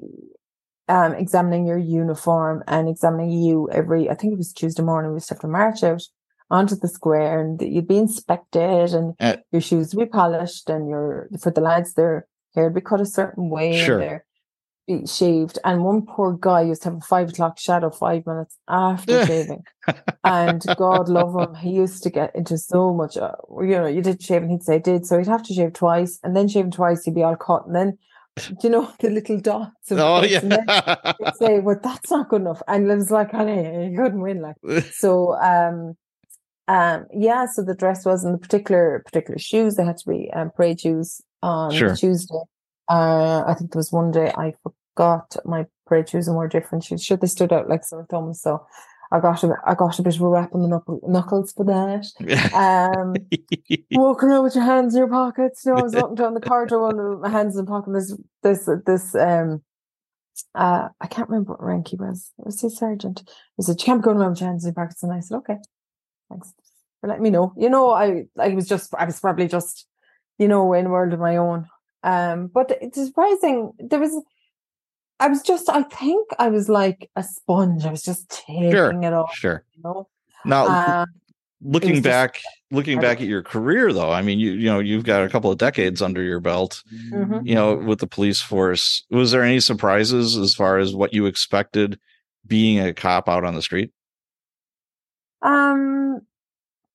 [0.87, 5.15] um examining your uniform and examining you every i think it was tuesday morning we
[5.15, 6.01] used to have to march out
[6.51, 10.89] onto the square and you'd be inspected and uh, your shoes would be polished and
[10.89, 13.99] your for the lads their hair would be cut a certain way sure.
[13.99, 14.19] and be
[15.05, 15.59] shaved.
[15.63, 19.63] And one poor guy used to have a five o'clock shadow five minutes after shaving.
[20.23, 23.17] and God love him, he used to get into so much.
[23.17, 25.73] Uh, you know, you did shave, and he'd say did, so he'd have to shave
[25.73, 27.97] twice, and then shaving twice, he'd be all cut, and then
[28.39, 29.91] Do you know, the little dots.
[29.91, 30.41] oh, yeah.
[31.35, 32.61] Say, well, that's not good enough.
[32.67, 34.41] And it was like, honey, you couldn't win.
[34.41, 34.55] Like,
[34.91, 35.95] so, um,
[36.67, 39.75] um, yeah, so the dress was in the particular particular shoes.
[39.75, 41.95] They had to be um, parade shoes on sure.
[41.95, 42.41] Tuesday.
[42.89, 44.53] Uh, I think there was one day I
[44.99, 47.03] forgot my and wore different shoes.
[47.03, 48.41] Sure, they stood out like sore thumbs.
[48.41, 48.65] So
[49.11, 51.65] I got a, I got a bit of a rap on the knuckle, knuckles for
[51.65, 52.05] that.
[52.53, 53.15] Um,
[53.91, 55.65] walking around with your hands in your pockets.
[55.65, 57.93] You know, I was walking down the corridor with my hands in the pocket.
[57.93, 59.63] This, this, this, um,
[60.53, 62.31] uh, I can't remember what rank he was.
[62.37, 63.23] It was his sergeant.
[63.57, 65.37] He said, "You can't go around with your hands in your pockets." And I said,
[65.37, 65.57] "Okay,
[66.29, 66.53] thanks
[67.01, 69.87] for letting me know." You know, I, I was just, I was probably just
[70.37, 71.67] you know, in a world of my own.
[72.01, 73.73] Um, but it's surprising.
[73.77, 74.23] There was,
[75.19, 77.85] I was just, I think I was like a sponge.
[77.85, 79.29] I was just taking sure, it all.
[79.33, 79.63] Sure.
[79.75, 80.07] You know?
[80.45, 81.05] Now, uh,
[81.61, 85.03] looking back, just, looking back at your career, though, I mean, you you know, you've
[85.03, 86.81] got a couple of decades under your belt.
[86.93, 87.45] Mm-hmm.
[87.45, 91.25] You know, with the police force, was there any surprises as far as what you
[91.25, 91.99] expected
[92.47, 93.91] being a cop out on the street?
[95.41, 96.21] Um,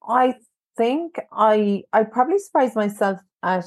[0.06, 0.34] I
[0.76, 3.66] think I I probably surprised myself at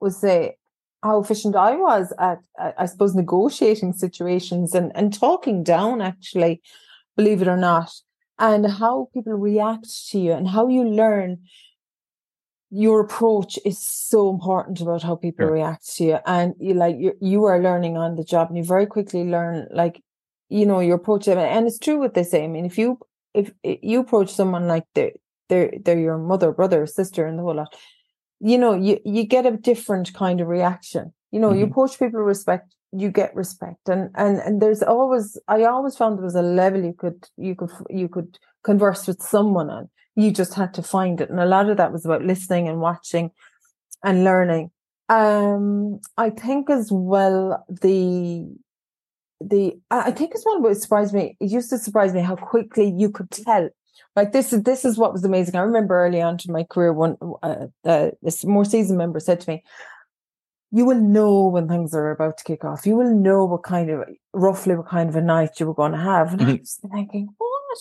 [0.00, 0.56] was say
[1.02, 6.62] how efficient I was at, at, I suppose negotiating situations and and talking down actually,
[7.16, 7.90] believe it or not,
[8.38, 11.38] and how people react to you and how you learn.
[12.74, 15.52] Your approach is so important about how people sure.
[15.52, 18.64] react to you, and you like you you are learning on the job, and you
[18.64, 20.02] very quickly learn like
[20.48, 21.28] you know your approach.
[21.28, 22.44] And it's true what they say.
[22.44, 22.98] I mean, if you
[23.34, 25.12] if, if you approach someone like they're
[25.50, 27.76] they're they're your mother, brother, sister, and the whole lot,
[28.42, 31.12] you know, you, you get a different kind of reaction.
[31.30, 31.60] You know, mm-hmm.
[31.60, 33.88] you approach people respect, you get respect.
[33.88, 37.54] And, and, and there's always, I always found there was a level you could, you
[37.54, 39.88] could, you could converse with someone on.
[40.16, 41.30] You just had to find it.
[41.30, 43.30] And a lot of that was about listening and watching
[44.02, 44.70] and learning.
[45.08, 48.46] Um, I think as well the
[49.40, 51.36] the I think as well what surprised me.
[51.40, 53.68] It used to surprise me how quickly you could tell.
[54.14, 55.56] Like this is this is what was amazing.
[55.56, 59.40] I remember early on in my career, one uh, uh, this more seasoned member said
[59.40, 59.64] to me,
[60.70, 62.86] "You will know when things are about to kick off.
[62.86, 65.92] You will know what kind of roughly what kind of a night you were going
[65.92, 66.50] to have." And mm-hmm.
[66.50, 67.78] I was thinking, "What?"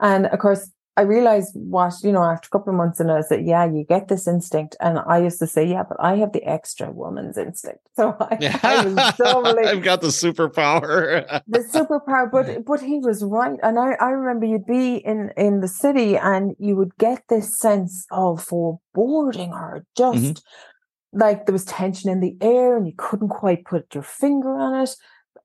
[0.00, 3.22] And of course, I realized what, you know, after a couple of months and I
[3.22, 4.76] said, yeah, you get this instinct.
[4.80, 7.80] And I used to say, yeah, but I have the extra woman's instinct.
[7.96, 8.58] So I, yeah.
[8.62, 11.42] I was totally, I've got the superpower.
[11.46, 12.30] the superpower.
[12.30, 13.58] But, but he was right.
[13.62, 17.58] And I, I remember you'd be in, in the city and you would get this
[17.58, 21.18] sense of foreboding or just mm-hmm.
[21.18, 24.82] like there was tension in the air and you couldn't quite put your finger on
[24.82, 24.90] it.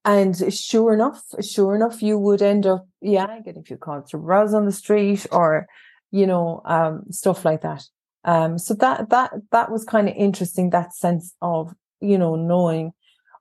[0.05, 4.19] And sure enough, sure enough, you would end up, yeah, getting a few calls to
[4.19, 5.65] rows on the street or,
[6.11, 7.83] you know, um, stuff like that.
[8.23, 12.91] Um, so that, that, that was kind of interesting, that sense of, you know, knowing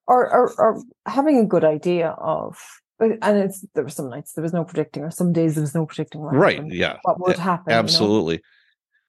[0.06, 2.58] or, or, or having a good idea of,
[2.98, 5.74] and it's, there were some nights there was no predicting or some days there was
[5.74, 6.56] no predicting what right.
[6.56, 6.96] Happened, yeah.
[7.02, 7.74] What would happen.
[7.74, 8.36] Absolutely.
[8.36, 8.42] You know?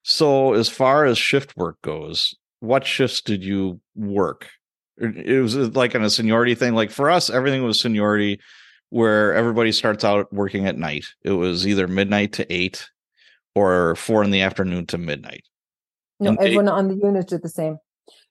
[0.04, 4.50] So as far as shift work goes, what shifts did you work?
[4.97, 6.73] It was uh, like on a seniority thing.
[6.73, 8.39] Like for us, everything was seniority
[8.89, 11.05] where everybody starts out working at night.
[11.23, 12.88] It was either midnight to eight
[13.55, 15.43] or four in the afternoon to midnight.
[16.19, 17.77] No, and everyone eight, on the unit did the same.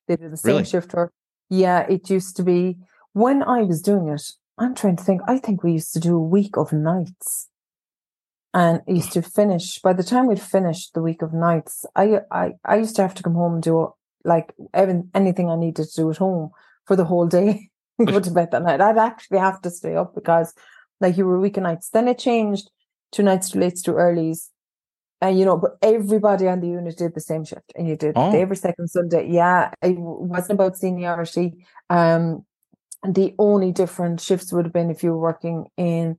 [0.09, 0.65] They did the same really?
[0.65, 1.13] shift work.
[1.51, 2.77] Yeah, it used to be
[3.13, 4.23] when I was doing it.
[4.57, 5.21] I'm trying to think.
[5.27, 7.49] I think we used to do a week of nights,
[8.55, 9.81] and used to finish.
[9.81, 13.15] By the time we'd finished the week of nights, I I I used to have
[13.15, 13.93] to come home and do
[14.25, 16.51] like even anything I needed to do at home
[16.87, 18.81] for the whole day and go to bed that night.
[18.81, 20.55] I'd actually have to stay up because
[21.01, 21.91] like you were weeknights.
[21.91, 22.71] Then it changed
[23.13, 24.49] to nights to late to earlys.
[25.21, 28.15] And you know, but everybody on the unit did the same shift and you did
[28.17, 28.37] oh.
[28.37, 29.31] every second Sunday.
[29.31, 31.67] Yeah, it wasn't about seniority.
[31.91, 32.45] Um
[33.07, 36.17] the only different shifts would have been if you were working in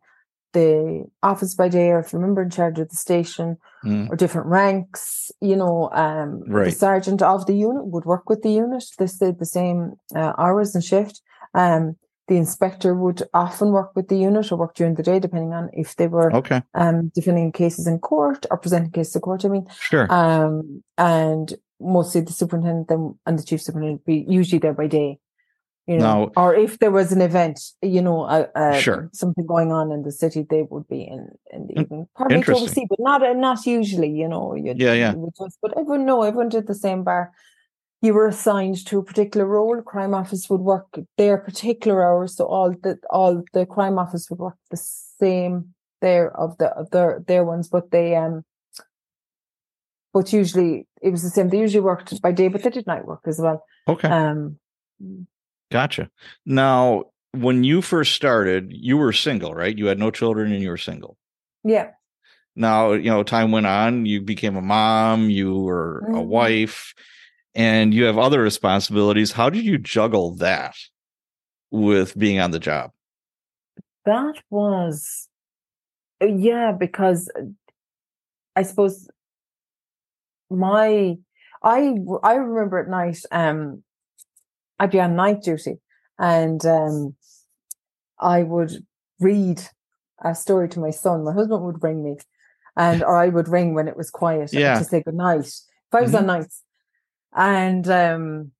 [0.55, 4.09] the office by day or if you remember in charge of the station mm.
[4.09, 6.65] or different ranks you know um right.
[6.65, 8.83] the sergeant of the unit would work with the unit.
[8.97, 9.79] They stayed the same
[10.15, 11.21] uh, hours and shift.
[11.53, 15.53] Um the inspector would often work with the unit or work during the day depending
[15.53, 16.63] on if they were okay.
[16.73, 19.67] um defending cases in court or presenting cases to court i mean.
[19.89, 20.07] Sure.
[20.21, 25.19] Um and mostly the superintendent and the chief superintendent would be usually there by day
[25.87, 29.07] you know, now, or if there was an event, you know, uh, uh, sure.
[29.13, 32.55] something going on in the city, they would be in in the evening, probably to
[32.55, 34.55] oversee, but not uh, not usually, you know.
[34.55, 35.13] yeah, yeah.
[35.37, 37.31] Just, but everyone, no, everyone did the same bar.
[38.01, 39.79] You were assigned to a particular role.
[39.83, 44.39] Crime office would work their particular hours, so all the all the crime office would
[44.39, 48.43] work the same there of the of their their ones, but they um.
[50.13, 51.49] But usually it was the same.
[51.49, 53.63] They usually worked by day, but they did night work as well.
[53.87, 54.07] Okay.
[54.07, 54.57] Um,
[55.71, 56.09] Gotcha.
[56.45, 59.77] Now, when you first started, you were single, right?
[59.77, 61.17] You had no children and you were single.
[61.63, 61.91] Yeah.
[62.55, 66.15] Now, you know, time went on, you became a mom, you were mm-hmm.
[66.15, 66.93] a wife,
[67.53, 69.33] and you have other responsibilities.
[69.33, 70.75] How did you juggle that
[71.71, 72.91] with being on the job?
[74.05, 75.27] That was,
[76.21, 77.41] uh, yeah, because uh,
[78.55, 79.09] I suppose
[80.49, 81.17] my,
[81.61, 83.83] I, I remember at night, um,
[84.79, 85.79] I'd be on night duty
[86.19, 87.15] and um,
[88.19, 88.85] I would
[89.19, 89.61] read
[90.23, 91.23] a story to my son.
[91.23, 92.17] My husband would ring me
[92.75, 94.77] and or I would ring when it was quiet yeah.
[94.77, 95.45] to say good night.
[95.45, 96.17] If I was mm-hmm.
[96.17, 96.61] on nights.
[97.37, 98.51] And um,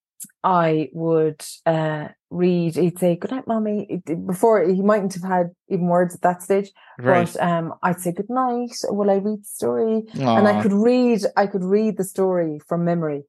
[0.43, 4.01] I would uh, read, he'd say, Good night, mommy.
[4.25, 6.71] Before he mightn't have had even words at that stage.
[6.99, 7.31] Right.
[7.31, 8.75] But um, I'd say, Good night.
[8.89, 10.03] Will I read the story?
[10.13, 10.37] Aww.
[10.37, 13.23] And I could read, I could read the story from memory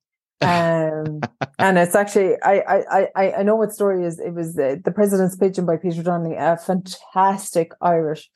[0.46, 1.20] um,
[1.59, 4.18] and it's actually I I I I know what story is.
[4.18, 8.30] It was the, the President's Pigeon by Peter Donnelly, a fantastic Irish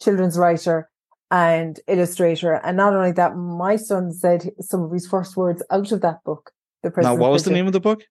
[0.00, 0.88] children's writer
[1.30, 2.54] and illustrator.
[2.54, 6.22] And not only that, my son said some of his first words out of that
[6.24, 6.52] book.
[6.82, 7.52] The President's now, what was Pigeon.
[7.52, 8.04] the name of the book?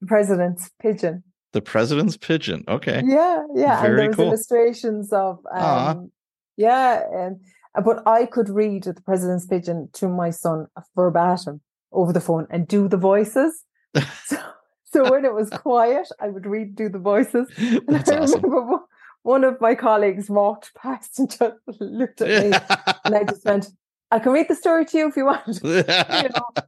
[0.00, 1.22] The President's Pigeon.
[1.52, 2.64] The President's Pigeon.
[2.68, 3.02] Okay.
[3.04, 3.80] Yeah, yeah.
[3.80, 4.26] Very and there was cool.
[4.26, 6.10] illustrations of um,
[6.56, 7.40] yeah, and
[7.84, 11.60] but I could read the President's Pigeon to my son verbatim
[11.92, 13.64] over the phone and do the voices.
[14.24, 14.36] so,
[14.84, 17.50] so when it was quiet, I would read do the voices.
[17.56, 18.84] And That's I remember awesome.
[19.22, 22.58] one of my colleagues walked past and just looked at me,
[23.04, 23.68] and I just went,
[24.10, 26.64] "I can read the story to you if you want." you know?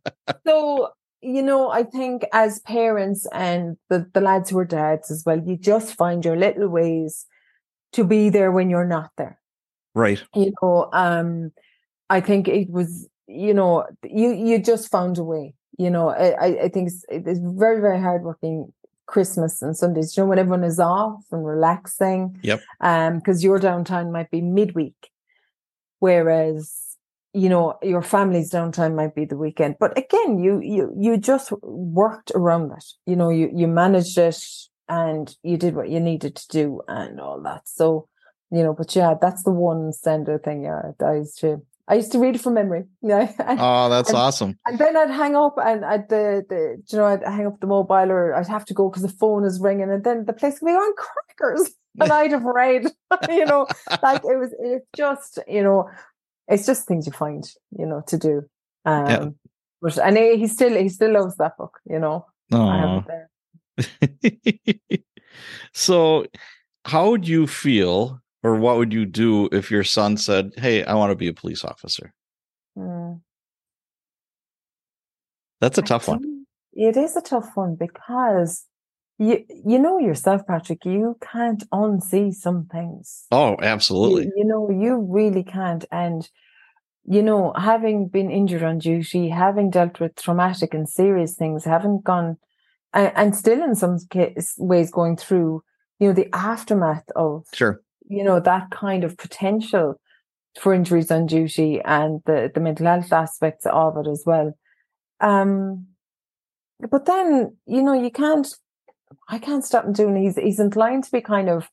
[0.47, 0.89] So
[1.21, 5.41] you know, I think as parents and the, the lads who are dads as well,
[5.45, 7.27] you just find your little ways
[7.93, 9.39] to be there when you're not there.
[9.95, 10.23] Right.
[10.35, 11.51] You know, um,
[12.09, 15.55] I think it was you know, you you just found a way.
[15.79, 18.73] You know, I, I- think it's, it's very, very hard working
[19.07, 22.39] Christmas and Sundays, you know, when everyone is off and relaxing.
[22.43, 22.61] Yep.
[22.81, 25.11] Um, because your downtime might be midweek,
[26.01, 26.97] whereas,
[27.33, 29.77] you know, your family's downtime might be the weekend.
[29.79, 32.85] But again, you you you just worked around it.
[33.07, 34.43] You know, you you managed it
[34.89, 37.69] and you did what you needed to do and all that.
[37.69, 38.09] So,
[38.51, 40.65] you know, but yeah, that's the one standard thing.
[40.65, 42.85] Yeah, I used to I used to read it from memory.
[43.03, 43.33] Yeah.
[43.49, 44.59] And, Oh, that's And- awesome.
[44.67, 47.67] and then I'd hang up and I'd the, the you know, I'd hang up the
[47.67, 50.61] mobile or I'd have to go because the phone is ringing and then the place
[50.61, 51.71] would be on crackers.
[52.01, 52.85] And I'd have read,
[53.29, 53.67] you know,
[54.05, 55.89] like it was it's just, you know,
[56.47, 57.43] it's just things you find,
[57.77, 58.43] you know, to do.
[58.85, 59.25] Um Yeah.
[59.83, 62.27] but and he, he still he still loves that book, you know.
[62.53, 64.99] I have it there.
[65.73, 66.27] so,
[66.85, 70.95] how would you feel, or what would you do if your son said, "Hey, I
[70.95, 72.15] want to be a police officer"?
[72.77, 73.21] Mm.
[75.61, 76.47] That's a tough one.
[76.73, 78.65] It is a tough one because
[79.19, 83.27] you you know yourself, Patrick, you can't unsee some things.
[83.33, 84.33] Oh, You, absolutely.
[84.37, 85.85] you know, you really can't.
[85.91, 86.29] And
[87.05, 92.01] you know, having been injured on duty, having dealt with traumatic and serious things, having
[92.03, 92.37] gone
[92.93, 95.63] and, and still in some case, ways going through,
[95.99, 97.81] you know, the aftermath of Sure.
[98.09, 100.01] You know that kind of potential
[100.61, 104.57] for injuries on duty and the the mental health aspects of it as well.
[105.21, 105.87] Um
[106.91, 108.55] but then you know you can't
[109.29, 111.69] i can't stop him doing he's he's inclined to be kind of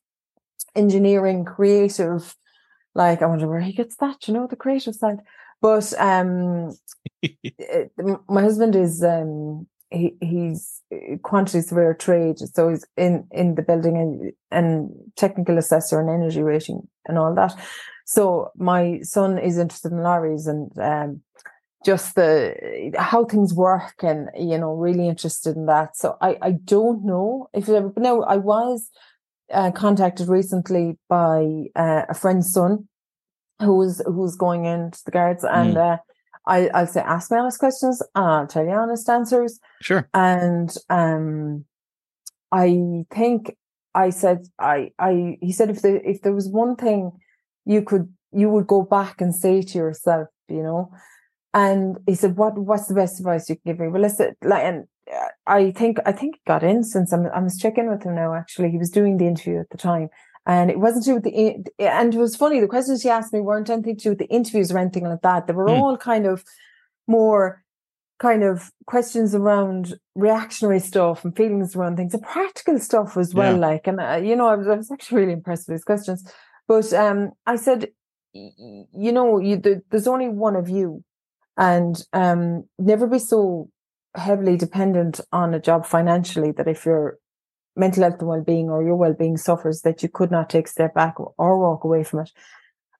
[0.75, 2.35] engineering creative
[2.95, 5.19] like i wonder where he gets that you know the creative side.
[5.61, 6.71] But um
[8.27, 13.61] my husband is um he he's a quantity surveyor trade so he's in in the
[13.61, 17.55] building and and technical assessor and energy rating and all that.
[18.05, 21.21] So my son is interested in lorries and um
[21.85, 25.95] just the how things work and you know really interested in that.
[25.95, 28.89] So i i don't know if it ever but no i was
[29.53, 32.87] uh, contacted recently by uh, a friend's son
[33.59, 35.97] who's who's going into the guards and uh
[36.47, 40.07] I, I'll say ask me honest questions and I'll tell you honest answers Sure.
[40.13, 41.65] and um
[42.51, 43.55] I think
[43.93, 47.11] I said I I he said if there if there was one thing
[47.65, 50.91] you could you would go back and say to yourself, you know,
[51.53, 54.35] and he said, "What what's the best advice you can give me?" Well, I said,
[54.43, 57.89] like, and uh, I think I think he got in since I'm I was checking
[57.89, 58.33] with him now.
[58.35, 60.09] Actually, he was doing the interview at the time,
[60.45, 62.59] and it wasn't to do with the and it was funny.
[62.59, 65.21] The questions he asked me weren't anything to do with the interviews or anything like
[65.21, 65.47] that.
[65.47, 65.81] They were Hmm.
[65.81, 66.43] all kind of
[67.07, 67.63] more
[68.19, 73.53] kind of questions around reactionary stuff and feelings around things and practical stuff as well.
[73.53, 73.59] Yeah.
[73.59, 76.23] Like, and uh, you know, I was, I was actually really impressed with his questions.
[76.67, 77.89] But um, I said,
[78.33, 81.03] you know, you there- there's only one of you,
[81.57, 83.69] and um, never be so
[84.15, 87.17] heavily dependent on a job financially that if your
[87.75, 90.93] mental health and well-being or your well-being suffers that you could not take a step
[90.93, 92.31] back or walk away from it.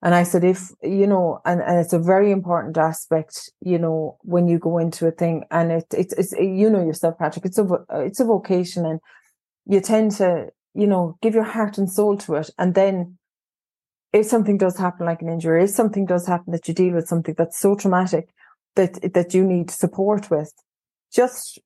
[0.02, 4.18] And i said if you know and, and it's a very important aspect you know
[4.22, 7.58] when you go into a thing and it, it's it's you know yourself patrick it's
[7.58, 9.00] a it's a vocation and
[9.66, 12.50] you tend to you know give your heart and soul to it.
[12.58, 13.18] And then
[14.14, 17.08] if something does happen like an injury if something does happen that you deal with
[17.08, 18.30] something that's so traumatic
[18.76, 20.54] that that you need support with
[21.12, 21.60] just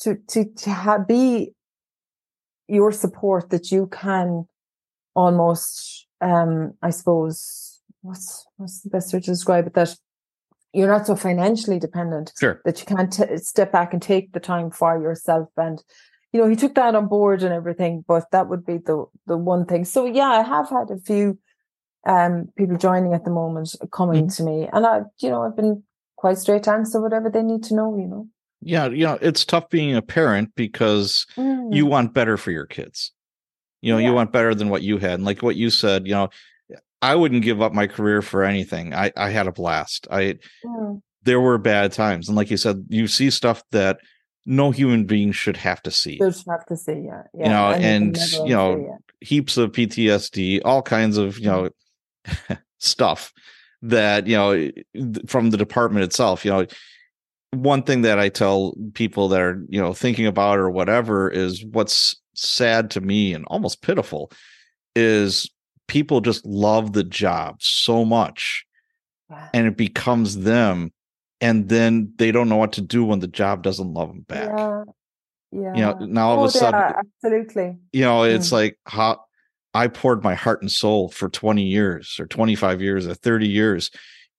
[0.00, 1.54] to to to ha- be
[2.70, 4.46] your support that you can
[5.14, 9.74] almost um i suppose what's what's the best way to describe it?
[9.74, 9.94] That
[10.72, 12.60] you're not so financially dependent Sure.
[12.64, 15.48] that you can't t- step back and take the time for yourself.
[15.56, 15.82] And
[16.32, 19.36] you know he took that on board and everything but that would be the the
[19.36, 19.84] one thing.
[19.84, 21.38] So yeah i have had a few
[22.06, 25.82] um people joining at the moment coming to me and i you know i've been
[26.16, 28.26] quite straight answer whatever they need to know you know
[28.62, 28.88] Yeah.
[28.88, 33.12] You know, it's tough being a parent because you want better for your kids.
[33.80, 35.14] You know, you want better than what you had.
[35.14, 36.28] And like what you said, you know,
[37.02, 38.92] I wouldn't give up my career for anything.
[38.94, 40.06] I, I had a blast.
[40.10, 41.00] I Mm.
[41.22, 42.28] there were bad times.
[42.28, 43.98] And like you said, you see stuff that
[44.44, 46.18] no human being should have to see.
[46.18, 47.22] They'll have to see, yeah.
[47.34, 47.48] yeah.
[47.48, 48.98] know, you can and, never you know.
[49.22, 51.68] Heaps of PTSD, all kinds of, you know,
[52.78, 53.32] stuff
[53.82, 54.70] that, you know,
[55.26, 56.66] from the department itself, you know,
[57.52, 61.64] one thing that I tell people that are, you know, thinking about or whatever is
[61.64, 64.30] what's sad to me and almost pitiful
[64.94, 65.50] is
[65.88, 68.64] people just love the job so much
[69.28, 69.48] Yeah.
[69.52, 70.92] and it becomes them
[71.40, 74.48] and then they don't know what to do when the job doesn't love them back.
[74.56, 74.84] Yeah.
[75.52, 75.74] Yeah.
[75.74, 77.76] You know, now all oh, of a they sudden, are, absolutely.
[77.92, 78.52] you know, it's Mm.
[78.52, 79.20] like how
[79.74, 83.90] I poured my heart and soul for 20 years or 25 years or 30 years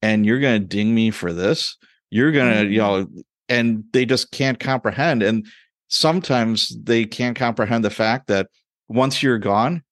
[0.02, 1.76] and you're going to ding me for this?
[2.12, 3.06] You're going to, you Mhm.
[3.16, 5.24] know, and they just can't comprehend.
[5.24, 5.48] And
[5.88, 8.48] sometimes they can't comprehend the fact that
[8.88, 9.84] once you're gone,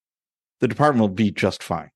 [0.60, 1.90] the department will be just fine.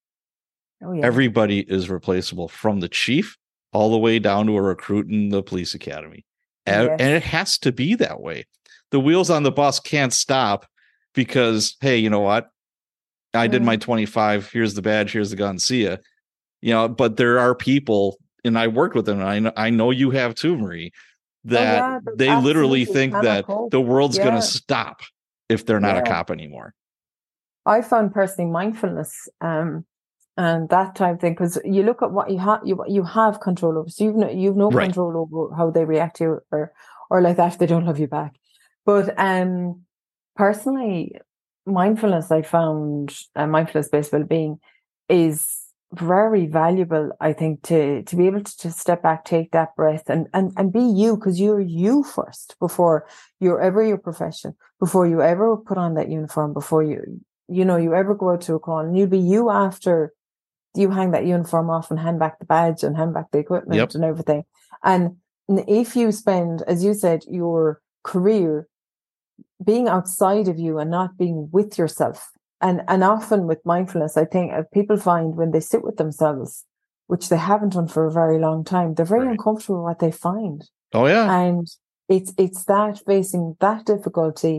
[0.83, 1.05] Oh, yeah.
[1.05, 3.37] Everybody is replaceable from the chief
[3.73, 6.25] all the way down to a recruit in the police academy.
[6.65, 6.97] And, Yes.
[6.99, 8.45] and it has to be that way.
[8.91, 10.65] The wheels on the bus can't stop
[11.13, 12.49] because, hey, you know what?
[13.33, 13.65] I did Mm.
[13.65, 14.51] my 25.
[14.51, 15.11] Here's the badge.
[15.11, 15.59] Here's the gun.
[15.59, 15.97] See ya.
[16.61, 19.19] You know, but there are people, and I worked with them.
[19.19, 20.91] And I know, I know you have too, Marie,
[21.45, 25.01] that Oh, yeah, they literally think that the world's going to stop
[25.49, 26.73] if they're not a cop anymore.
[27.65, 29.85] I found personally mindfulness um,
[30.35, 33.39] and that type of thing because you look at what you have you you have
[33.39, 33.89] control over.
[33.89, 34.85] So you've no you've no Right.
[34.85, 36.73] control over how they react to you or
[37.09, 38.33] or like that if they don't love you back.
[38.85, 39.83] But um,
[40.35, 41.15] personally,
[41.65, 44.59] mindfulness I found uh, mindfulness based well being
[45.07, 45.62] is
[45.93, 47.11] very valuable.
[47.19, 50.51] I think to to be able to just step back, take that breath, and and
[50.57, 53.05] and be you because you're you first before
[53.39, 57.75] you're ever your profession, before you ever put on that uniform, before you you know,
[57.75, 60.13] you ever go out to a call and you'll be you after
[60.75, 63.77] you hang that uniform off and hand back the badge and hand back the equipment
[63.77, 63.95] Yep.
[63.95, 64.43] and everything.
[64.83, 65.17] And
[65.47, 68.67] if you spend, as you said, your career
[69.63, 72.31] being outside of you and not being with yourself,
[72.67, 76.65] and and often with mindfulness, I think uh, people find when they sit with themselves,
[77.11, 79.31] which they haven't done for a very long time, they're very Right.
[79.37, 80.59] uncomfortable with what they find
[80.97, 81.25] Oh, yeah.
[81.41, 81.67] and
[82.15, 84.57] it's it's that facing that difficulty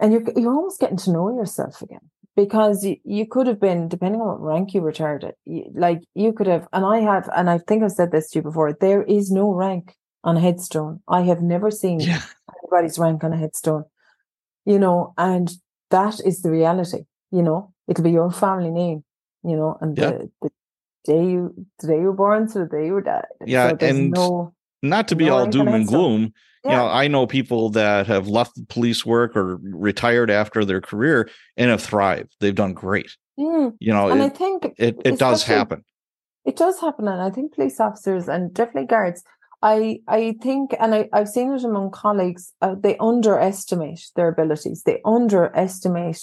[0.00, 2.04] and you're you're almost getting to know yourself again
[2.36, 6.00] because you, you could have been depending on what rank you retired at you, like
[6.14, 8.70] you could have and i have and i think i've said this to you before
[8.72, 9.84] there is no rank
[10.28, 12.22] on a headstone i have never seen yeah.
[12.62, 13.84] anybody's rank on a headstone
[14.72, 15.46] you know and
[15.90, 19.04] that is the reality you know it'll be your family name
[19.44, 20.10] you know and Yeah.
[20.10, 20.50] the, the
[21.04, 23.96] day you the day you were born to the day you died Yeah, so there's
[23.96, 26.32] and no Not to be No all doom and gloom.
[26.64, 30.80] You know, yeah I know people that have left police work or retired after their
[30.80, 32.34] career and have thrived.
[32.40, 33.10] They've done great.
[33.38, 33.74] Mm.
[33.80, 35.84] You know, and I think it, it does happen.
[36.44, 39.22] It does happen, and I think police officers and definitely guards.
[39.62, 42.52] I I think, and I I've seen it among colleagues.
[42.60, 44.82] Uh, they underestimate their abilities.
[44.84, 46.20] They underestimate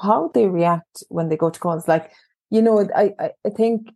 [0.00, 1.88] how they react when they go to calls.
[1.88, 2.10] Like
[2.50, 3.88] you know, I I, I think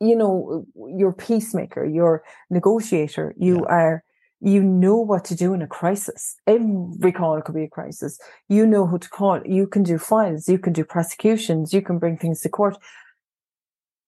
[0.00, 3.34] you know you're peacemaker, you're negotiator.
[3.38, 4.02] You are
[4.40, 6.34] you know what to do in a crisis.
[6.46, 8.18] Every call could be a crisis.
[8.48, 9.40] You know who to call.
[9.44, 10.48] You can do files.
[10.48, 11.74] You can do prosecutions.
[11.74, 12.78] You can bring things to court.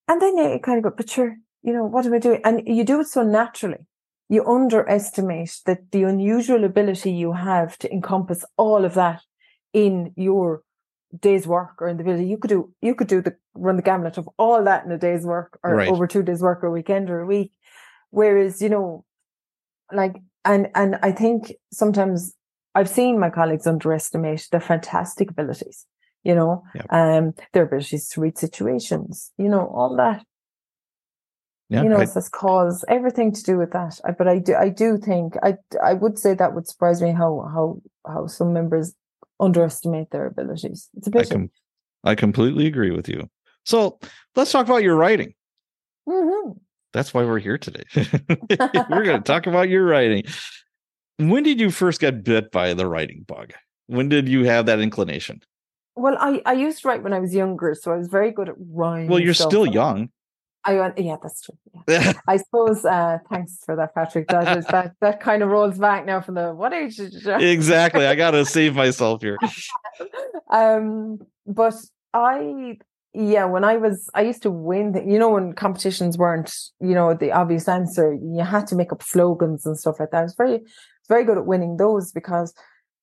[0.08, 2.40] And then you kind of go, but sure, you know, what am I doing?
[2.44, 3.86] And you do it so naturally.
[4.28, 9.20] You underestimate that the unusual ability you have to encompass all of that
[9.74, 10.62] in your
[11.20, 13.82] day's work or in the ability you could do you could do the run the
[13.82, 15.88] gamut of all that in a day's work or Right.
[15.88, 17.52] over two days work or a weekend or a week.
[18.10, 19.04] Whereas, you know,
[19.92, 22.34] like and and I think sometimes
[22.74, 25.86] I've seen my colleagues underestimate their fantastic abilities,
[26.24, 26.86] you know, Yep.
[26.90, 30.24] um, their abilities to read situations, you know, all that
[31.68, 31.82] Yeah.
[31.82, 34.00] you know, I- it says cause everything to do with that.
[34.04, 37.12] I, but I do, I do think I, I would say that would surprise me
[37.12, 38.94] how, how, how some members
[39.42, 40.88] underestimate their abilities.
[40.96, 41.28] It's a bit.
[41.30, 41.50] com-
[42.04, 43.28] I completely agree with you.
[43.64, 43.98] So
[44.36, 45.34] let's talk about your writing.
[46.08, 46.58] Mhm.
[46.92, 47.84] That's why we're here today.
[48.90, 50.24] we're going to talk about your writing.
[51.18, 53.52] When did you first get bit by the writing bug?
[53.86, 55.40] When did you have that inclination?
[55.94, 58.48] Well, I, I used to write when I was younger, so I was very good
[58.48, 59.08] at rhyming.
[59.08, 60.10] Well, you're still young.
[60.64, 61.56] I went, yeah, that's true.
[61.88, 62.12] Yeah.
[62.28, 62.84] I suppose.
[62.84, 64.28] Uh, thanks for that, Patrick.
[64.28, 67.32] That is that that kind of rolls back now from the what age did you?
[67.34, 68.06] exactly.
[68.06, 69.38] I got to save myself here.
[70.50, 71.74] um, but
[72.14, 72.78] I,
[73.12, 74.92] yeah, when I was, I used to win.
[74.92, 78.92] The, you know, when competitions weren't, you know, the obvious answer, you had to make
[78.92, 80.18] up slogans and stuff like that.
[80.18, 80.60] I was very,
[81.08, 82.54] very good at winning those because,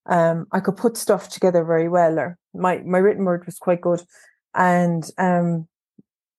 [0.06, 2.18] um, I could put stuff together very well.
[2.18, 4.02] Or my my written word was quite good,
[4.54, 5.68] and um,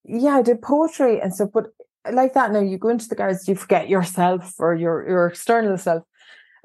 [0.04, 1.50] yeah, I did poetry and stuff.
[1.54, 1.68] But
[2.12, 5.78] like that now, you go into the guards, you forget yourself or your your external
[5.78, 6.04] self.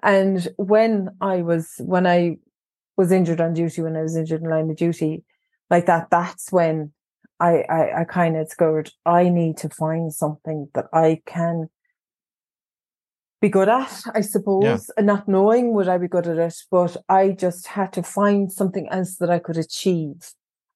[0.02, 2.38] And when I was when I
[2.96, 5.24] was injured on duty, when I was injured in line of duty,
[5.70, 6.92] like that, that's when
[7.40, 11.68] I I, I kind of discovered I need to find something that I can
[13.40, 14.90] be good at, I suppose.
[14.96, 18.50] And not knowing would I be good at it, but I just had to find
[18.50, 20.32] something else that I could achieve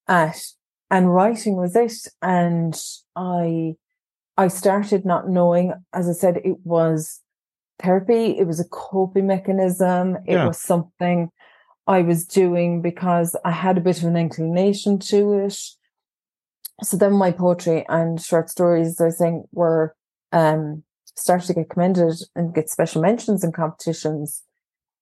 [0.07, 0.39] at.
[0.91, 2.09] And writing was it.
[2.23, 2.75] And
[3.17, 3.75] I
[4.37, 7.21] I started not knowing, as I said, it was
[7.79, 10.47] therapy, it was a coping mechanism, it Yeah.
[10.47, 11.31] was something
[11.87, 15.59] I was doing because I had a bit of an inclination to it.
[16.83, 19.95] So then my poetry and short stories, I think, were
[20.33, 20.85] um
[21.17, 24.43] started to get commended and get special mentions in competitions.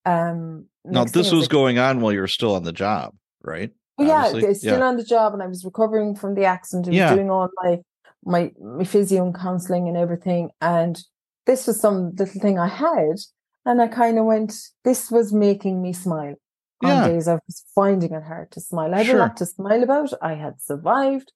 [0.04, 3.70] Um, now this was like, going on while you were still on the job, right?
[3.98, 6.86] Well, yeah, was still on the job and I was recovering from the accident.
[6.86, 7.14] I was Yeah.
[7.14, 7.80] doing all my
[8.24, 10.50] my my physio and counselling and everything.
[10.60, 11.00] And
[11.46, 13.16] this was some little thing I had.
[13.64, 16.34] And I kind of went, this was making me smile.
[16.82, 17.02] Yeah.
[17.04, 18.94] On days I was finding it hard to smile.
[18.94, 19.16] I had Sure.
[19.16, 20.10] a lot to smile about.
[20.22, 21.32] I had survived,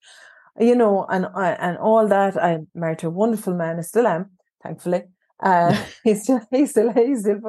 [0.59, 2.37] you know, and I and all that.
[2.37, 3.79] I married a wonderful man.
[3.79, 4.31] I still am,
[4.63, 5.03] thankfully.
[5.43, 7.41] Uh, he's still he still he still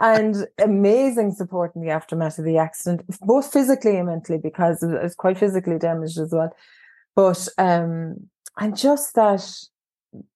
[0.00, 5.02] and amazing support in the aftermath of the accident, both physically and mentally, because I
[5.02, 6.54] was quite physically damaged as well.
[7.16, 8.28] But um,
[8.58, 9.48] and just that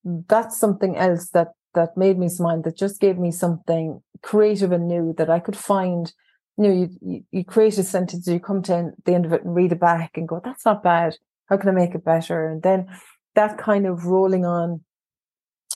[0.05, 2.63] that's something else that that made me smile.
[2.63, 6.13] That just gave me something creative and new that I could find.
[6.57, 9.55] You know, you, you create a sentence, you come to the end of it and
[9.55, 11.17] read it back and go, "That's not bad.
[11.47, 12.89] How can I make it better?" And then
[13.35, 14.81] that kind of rolling on,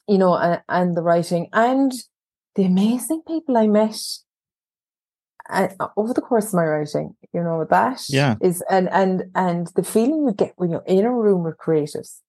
[0.09, 1.93] you know, and, and the writing and
[2.55, 3.97] the amazing people I met
[5.51, 8.37] uh, over the course of my writing, you know, that Yeah.
[8.41, 12.21] is and and and the feeling you get when you're in a room with creatives.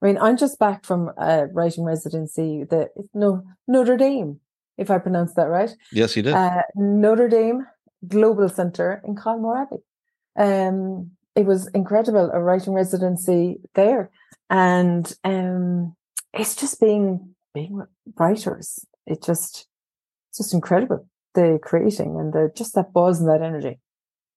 [0.00, 4.40] I mean, I'm just back from a writing residency, the no Notre Dame,
[4.76, 5.70] if I pronounced that right.
[5.92, 6.34] Yes, you did.
[6.34, 7.66] Uh, Notre Dame
[8.08, 9.82] Global Centre in Kylemore Abbey.
[10.36, 14.10] Um, it was incredible, a writing residency there,
[14.50, 15.94] and um,
[16.34, 17.82] it's just being being
[18.18, 18.84] writers.
[19.06, 19.66] It just
[20.30, 23.78] it's just incredible the creating and the just that buzz and that energy.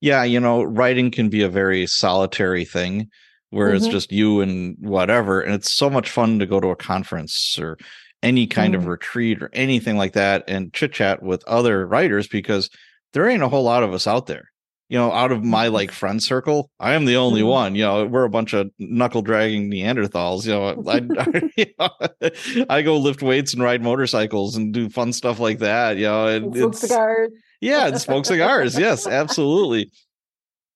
[0.02, 3.10] yeah, you know, writing can be a very solitary thing
[3.50, 3.92] where it's Mhm.
[3.92, 5.42] just you and whatever.
[5.42, 7.78] And it's so much fun to go to a conference or
[8.22, 8.88] any kind of Mhm.
[8.88, 12.70] retreat or anything like that and chit chat with other writers because
[13.14, 14.52] there ain't a whole lot of us out there.
[14.88, 17.48] You know, out of my like friend circle, I am the only Mhm.
[17.48, 17.76] one.
[17.76, 20.46] You know, we're a bunch of knuckle dragging Neanderthals.
[20.46, 24.88] You know, I, I, you know, I go lift weights and ride motorcycles and do
[24.90, 25.98] fun stuff like that.
[25.98, 27.32] You know, and Smoke it's cigars.
[27.62, 28.78] yeah, and smoke cigars.
[28.78, 29.90] Yes, absolutely.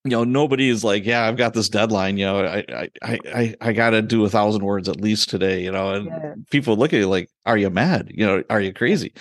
[0.06, 2.18] You know, nobody is like, yeah, I've got this deadline.
[2.18, 2.64] You know, I
[3.04, 5.62] I I I, got to do a thousand words at least today.
[5.62, 6.34] You know, and Yeah.
[6.50, 8.10] people look at you like, are you mad?
[8.12, 9.14] You know, are you crazy?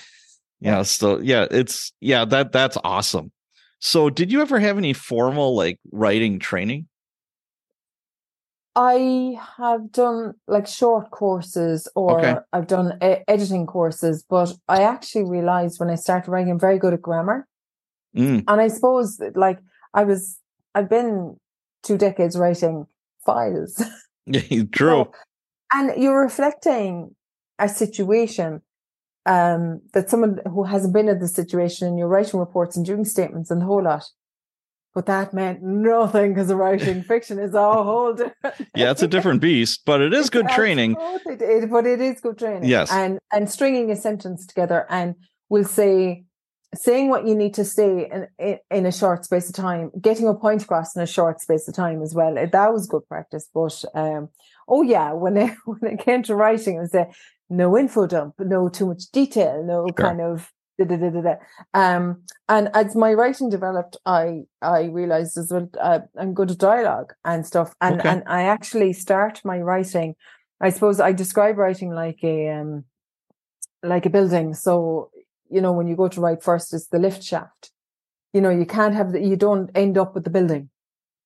[0.61, 3.33] You know, so yeah, it's yeah that that's awesome.
[3.81, 6.89] So, did you ever have any formal like writing training?
[8.75, 12.37] I have done like short courses or Okay.
[12.53, 16.79] I've done e- editing courses, but I actually realized when I started writing, I'm very
[16.79, 17.47] good at grammar.
[18.17, 19.59] Mm, And I suppose like
[19.95, 20.39] I was,
[20.75, 21.37] I've been
[21.83, 22.87] two decades writing
[23.25, 23.83] files.
[24.27, 24.71] true.
[24.73, 25.13] So-
[25.73, 27.15] and you're reflecting
[27.59, 28.63] a situation
[29.29, 33.05] um, that someone who hasn't been in the situation and you're writing reports and doing
[33.05, 34.05] statements and the whole lot.
[34.95, 38.57] But that meant nothing because writing fiction is a whole different.
[38.75, 40.97] Yeah, it's a different beast, but it is good It's training.
[40.99, 42.69] absolutely- it- but it is good training.
[42.69, 42.91] Yes.
[42.91, 45.15] and and stringing a sentence together and
[45.51, 46.25] we'll say
[46.75, 50.27] saying what you need to say in, in in a short space of time, getting
[50.29, 52.35] a point across in a short space of time as well.
[52.35, 53.47] That was good practice.
[53.55, 54.29] But um,
[54.67, 57.07] oh yeah, when it when it came to writing, it was a
[57.51, 60.07] no info dump, no too much detail, no Sure.
[60.07, 60.53] kind of.
[60.79, 61.35] Da, da, da, da, da.
[61.75, 66.59] Um, and as my writing developed, I I realized as well uh, I'm good at
[66.59, 68.09] dialogue and stuff, and Okay.
[68.09, 70.15] and I actually start my writing.
[70.61, 72.85] I suppose I describe writing like a um
[73.83, 74.55] like a building.
[74.55, 75.11] So
[75.51, 77.73] you know when you go to write first, it's the lift shaft.
[78.33, 80.71] You know you can't have the, you don't end up with the building.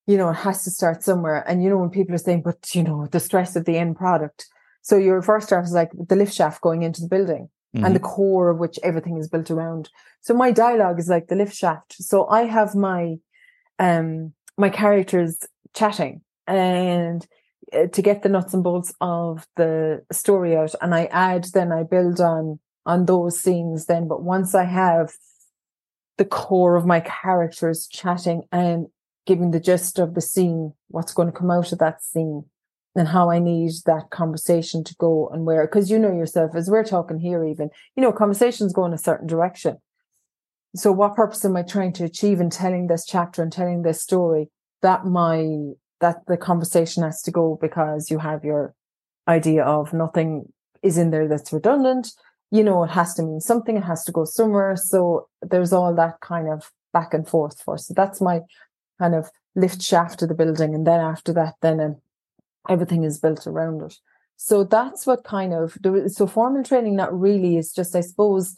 [0.06, 1.44] You know it has to start somewhere.
[1.46, 3.96] And you know when people are saying, but you know the stress of the end
[3.96, 4.48] product.
[4.82, 8.00] So your first draft is like the lift shaft going into the building and the
[8.00, 9.88] core of which everything is built around.
[10.20, 11.94] So my dialogue is like the lift shaft.
[11.94, 13.16] So I have my
[13.78, 15.38] um my characters
[15.74, 17.26] chatting and
[17.72, 21.72] uh, to get the nuts and bolts of the story out and I add then
[21.72, 25.12] I build on on those scenes then but once I have
[26.18, 28.88] the core of my characters chatting and
[29.24, 32.44] giving the gist of the scene what's going to come out of that scene
[32.94, 36.68] and how I need that conversation to go and where, because you know yourself, as
[36.68, 39.78] we're talking here, even, you know, conversations go in a certain direction.
[40.74, 44.02] So what purpose am I trying to achieve in telling this chapter and telling this
[44.02, 44.50] story?
[44.82, 48.74] That my, that the conversation has to go because you have your
[49.28, 52.08] idea of nothing is in there that's redundant.
[52.50, 53.76] You know, it has to mean something.
[53.76, 54.76] It has to go somewhere.
[54.76, 57.78] So there's all that kind of back and forth for.
[57.78, 58.40] So that's my
[58.98, 60.74] kind of lift shaft of the building.
[60.74, 61.96] And then after that, then um,
[62.68, 63.94] everything is built around it.
[64.36, 66.96] So that's what kind of so formal training.
[66.96, 68.56] Not really is just, I suppose,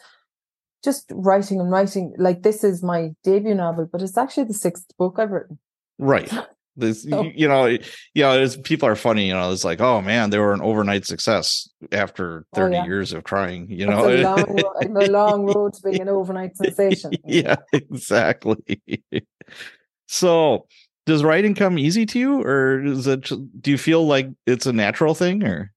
[0.83, 2.15] just writing and writing.
[2.19, 5.59] Like this is my debut novel, but it's actually the sixth book I've written.
[5.99, 6.33] Right.
[6.77, 7.23] This, Oh.
[7.23, 7.79] you, know, you
[8.25, 9.29] know, it's, people are funny.
[9.29, 12.85] You know, it's like, oh man, they were an overnight success after Oh, thirty yeah.
[12.85, 13.71] years of trying.
[13.71, 17.13] You know, a long, a long road to being an overnight sensation.
[17.25, 18.59] yeah, exactly.
[20.09, 20.67] so,
[21.07, 23.31] does writing come easy to you, or is it?
[23.61, 25.71] Do you feel like it's a natural thing, or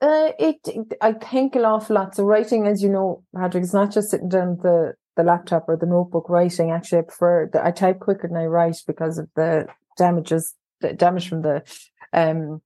[0.00, 0.58] Uh, it,
[1.00, 2.14] I think an awful lot.
[2.14, 5.76] So writing, as you know, Patrick, it's not just sitting down the, the laptop or
[5.76, 6.70] the notebook writing.
[6.70, 9.66] Actually, I prefer I type quicker than I write because of the
[9.96, 11.62] damages, the damage from the,
[12.12, 12.60] um,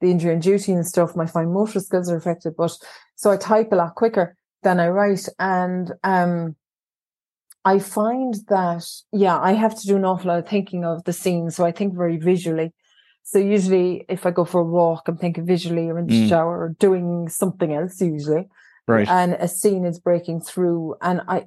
[0.00, 1.14] the injury and duty and stuff.
[1.14, 2.72] My fine motor skills are affected, but
[3.14, 5.28] so I type a lot quicker than I write.
[5.38, 6.56] And, um,
[7.64, 11.12] I find that, yeah, I have to do an awful lot of thinking of the
[11.12, 11.50] scene.
[11.50, 12.72] So I think very visually.
[13.22, 16.28] So usually if I go for a walk, I'm thinking visually or in the Mm.
[16.28, 18.48] shower or doing something else usually.
[18.88, 19.06] right?
[19.08, 20.96] And a scene is breaking through.
[21.00, 21.46] And I,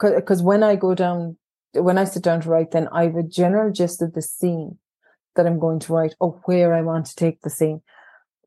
[0.00, 1.36] because when I go down,
[1.74, 4.78] when I sit down to write, then I have a general gist of the scene
[5.36, 7.82] that I'm going to write or where I want to take the scene.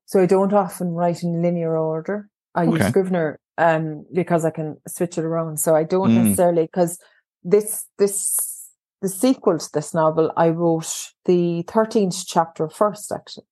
[0.05, 2.27] So I don't often write in linear order.
[2.55, 2.89] I use Okay.
[2.89, 5.60] Scrivener um, because I can switch it around.
[5.60, 6.24] So I don't Mm.
[6.24, 6.97] necessarily, because
[7.43, 8.16] this, this,
[9.01, 13.45] the sequel to this novel, I wrote the 13th chapter first, actually.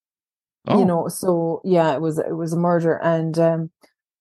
[0.70, 3.72] Oh, you know so yeah it was it was a murder and um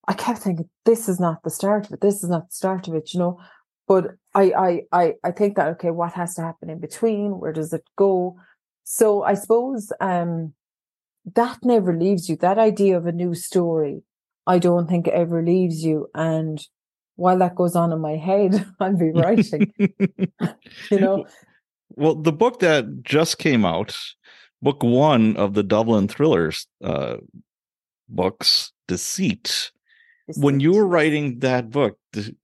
[0.07, 2.01] i kept thinking this is not the start of it.
[2.01, 3.41] This is not the start of it you know?
[3.89, 7.41] But i i i, I think that okay what has to happen in between?
[7.41, 8.37] Where does it go?
[8.85, 10.55] So i suppose um
[11.35, 12.37] that never leaves you.
[12.37, 14.03] That idea of a new story
[14.47, 16.61] i don't think it ever leaves you and
[17.17, 19.73] while that goes on in my head i'll be writing
[20.91, 21.27] you know
[21.91, 23.97] Well, the book that just came out,
[24.61, 27.17] book one of the Dublin thrillers uh,
[28.09, 29.71] books, Deceit.
[30.37, 32.35] When you were writing that book, and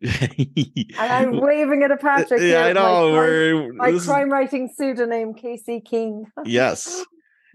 [0.98, 3.12] i'm waving at a patrick yeah, I my know.
[3.12, 7.04] crime- We're, my this is- crime writing pseudonym casey king yes.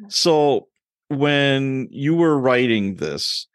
[0.10, 0.68] So
[1.08, 3.48] when you were writing this,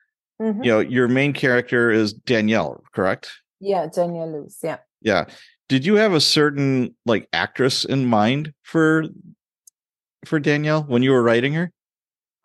[0.43, 0.64] Mhm.
[0.64, 3.30] you know, your main character is Danielle, correct?
[3.61, 4.59] Yeah, Danielle Lewis.
[4.62, 4.78] Yeah.
[5.01, 5.26] Yeah.
[5.68, 9.05] Did you have a certain like actress in mind for
[10.24, 11.70] for Danielle when you were writing her?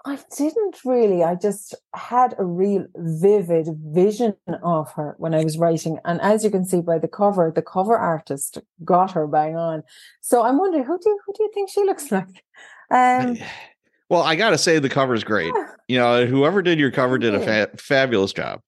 [0.06, 1.24] I didn't really.
[1.24, 6.00] I just had a real vivid vision of her when I was writing.
[6.06, 9.84] And as you can see by the cover, the cover artist got her bang on.
[10.22, 12.44] So I'm wondering who do you, who do you think she looks like?
[12.92, 13.38] Um
[14.10, 15.54] well, I got to say the cover is great.
[15.88, 18.62] You know, whoever did your cover did a fa- fabulous job.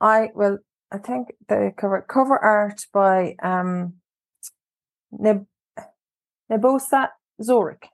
[0.00, 0.58] I well,
[0.92, 3.94] I think the cover cover art by um
[5.12, 5.46] Neb
[6.50, 7.08] Nebojsa
[7.42, 7.84] Zoric.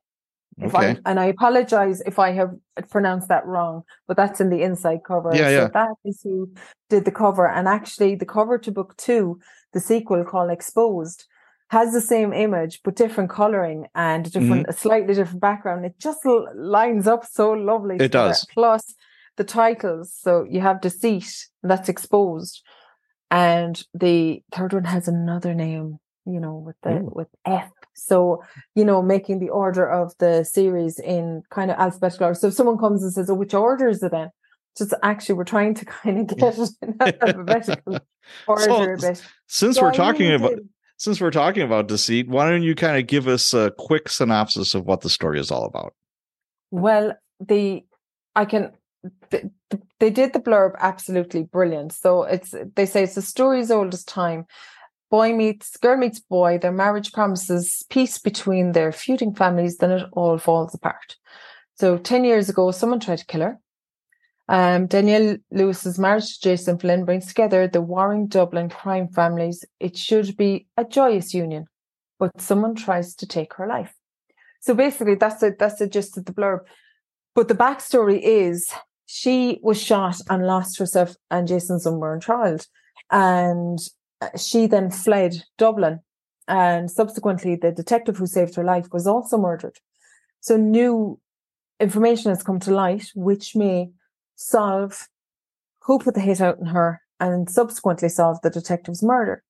[0.58, 0.90] If Okay.
[0.90, 2.50] I and I apologize if I have
[2.90, 5.30] pronounced that wrong, but that's in the inside cover.
[5.34, 5.68] Yeah, so yeah.
[5.74, 6.52] that is who
[6.90, 7.48] did the cover.
[7.48, 9.40] And actually the cover to book two,
[9.72, 11.24] the sequel called Exposed,
[11.70, 14.70] has the same image but different coloring and a different Mm-hmm.
[14.70, 15.84] a slightly different background.
[15.84, 17.96] It just l- lines up so lovely.
[17.98, 18.46] It does.
[18.52, 18.94] Plus
[19.36, 20.12] the titles.
[20.14, 21.26] So you have Deceit,
[21.62, 22.62] that's exposed.
[23.30, 27.10] And the third one has another name, you know, with the Ooh.
[27.12, 27.70] with F.
[27.94, 28.42] So,
[28.74, 32.38] you know, making the order of the series in kind of alphabetical order.
[32.38, 34.28] So if someone comes and says, Oh, which order is it in?
[34.76, 37.98] Just actually we're trying to kind of get it in alphabetical
[38.46, 39.22] order a bit.
[39.48, 40.58] Since So we're I talking about.
[41.04, 44.74] Since we're talking about deceit, why don't you kind of give us a quick synopsis
[44.74, 45.92] of what the story is all about?
[46.70, 47.84] Well, the
[48.34, 48.72] I can
[49.30, 51.92] th- th- they did the blurb absolutely brilliant.
[51.92, 54.46] So it's they say it's the story's oldest time.
[55.10, 56.56] Boy meets girl meets boy.
[56.56, 59.76] Their marriage promises peace between their feuding families.
[59.76, 61.16] Then it all falls apart.
[61.74, 63.58] So ten years ago, someone tried to kill her.
[64.48, 69.64] Um, Danielle Lewis's marriage to Jason Flynn brings together the warring Dublin crime families.
[69.80, 71.66] It should be a joyous union,
[72.18, 73.94] but someone tries to take her life.
[74.60, 76.60] So basically, that's the that's the gist of the blurb.
[77.34, 78.70] But the backstory is
[79.06, 82.66] she was shot and lost herself and Jason's unborn child,
[83.10, 83.78] and
[84.20, 86.00] uh, she then fled Dublin,
[86.48, 89.78] and subsequently the detective who saved her life was also murdered.
[90.40, 91.18] So new
[91.80, 93.90] information has come to light, which may
[94.36, 95.08] solve
[95.82, 99.42] who put the hit out on her, and subsequently solve the detective's murder.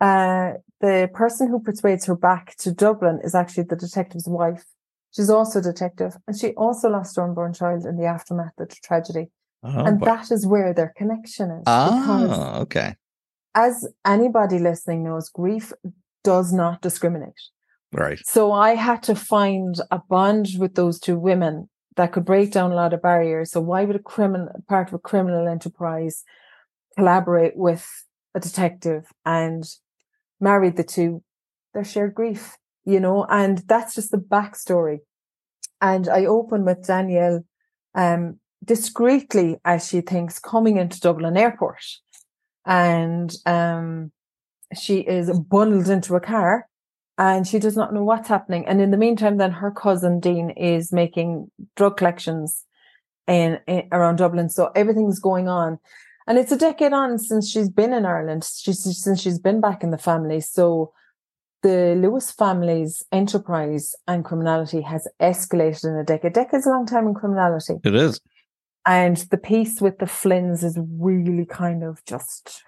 [0.00, 4.64] Uh, the person who persuades her back to Dublin is actually the detective's wife.
[5.12, 8.68] She's also a detective, and she also lost her unborn child in the aftermath of
[8.68, 9.30] the tragedy.
[9.62, 11.62] Oh, and but- that is where their connection is.
[11.66, 12.96] ah, okay,
[13.54, 15.72] as anybody listening knows, grief
[16.22, 17.40] does not discriminate.
[17.92, 18.18] right.
[18.24, 22.72] So I had to find a bond with those two women that could break down
[22.72, 23.52] a lot of barriers.
[23.52, 26.24] So why would a criminal part of a criminal enterprise
[26.96, 27.86] collaborate with
[28.34, 29.64] a detective and
[30.40, 31.22] marry the two?
[31.72, 35.00] Their shared grief, you know, and that's just the backstory
[35.80, 37.44] And I open with Danielle
[37.94, 41.84] um, discreetly, as she thinks, coming into Dublin Airport.
[42.64, 44.12] And um,
[44.74, 46.68] she is bundled into a car
[47.16, 48.66] and she does not know what's happening.
[48.66, 52.64] And in the meantime, then her cousin Dean is making drug collections
[53.28, 54.48] in, in around Dublin.
[54.48, 55.78] So everything's going on.
[56.26, 58.44] And it's a decade on since she's been in Ireland.
[58.44, 60.40] She's since she's been back in the family.
[60.40, 60.92] So
[61.62, 66.32] the Lewis family's enterprise and criminality has escalated in a decade.
[66.32, 67.74] Decade's a long time in criminality.
[67.84, 68.20] It is.
[68.86, 72.62] And the peace with the Flynns is really kind of just,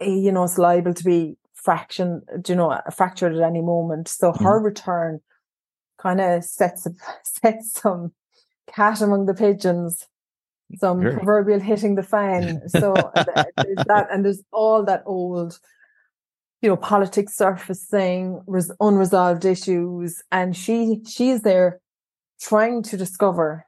[0.00, 4.08] eh, you know, it's liable to be fraction, you know, fractured at any moment.
[4.08, 4.64] So her mm.
[4.64, 5.20] return
[5.98, 6.86] kind of sets
[7.24, 8.12] sets some
[8.72, 10.06] cat among the pigeons,
[10.76, 11.12] some sure.
[11.12, 12.68] proverbial hitting the fan.
[12.68, 15.58] So that, and there's all that old
[16.62, 21.80] you know, politics surfacing, res- unresolved issues, and she she's there
[22.40, 23.66] trying to discover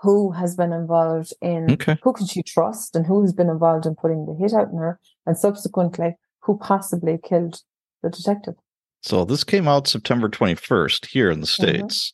[0.00, 1.98] who has been involved in okay.
[2.02, 4.76] who can she trust and who has been involved in putting the hit out on
[4.76, 7.60] her, and subsequently who possibly killed
[8.02, 8.54] the detective.
[9.02, 11.64] So this came out September twenty first here in the mm-hmm.
[11.64, 12.12] states.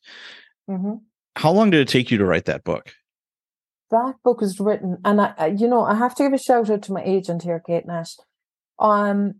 [0.68, 0.86] Mm-hmm.
[0.86, 0.94] Mm-hmm.
[1.36, 2.92] How long did it take you to write that book?
[3.90, 6.82] That book was written, and I, you know, I have to give a shout out
[6.82, 8.16] to my agent here, Kate Nash.
[8.78, 9.34] Um,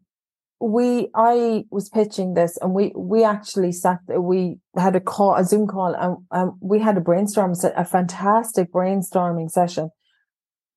[0.61, 5.43] we i was pitching this and we we actually sat we had a call a
[5.43, 9.88] zoom call and um, we had a brainstorm a fantastic brainstorming session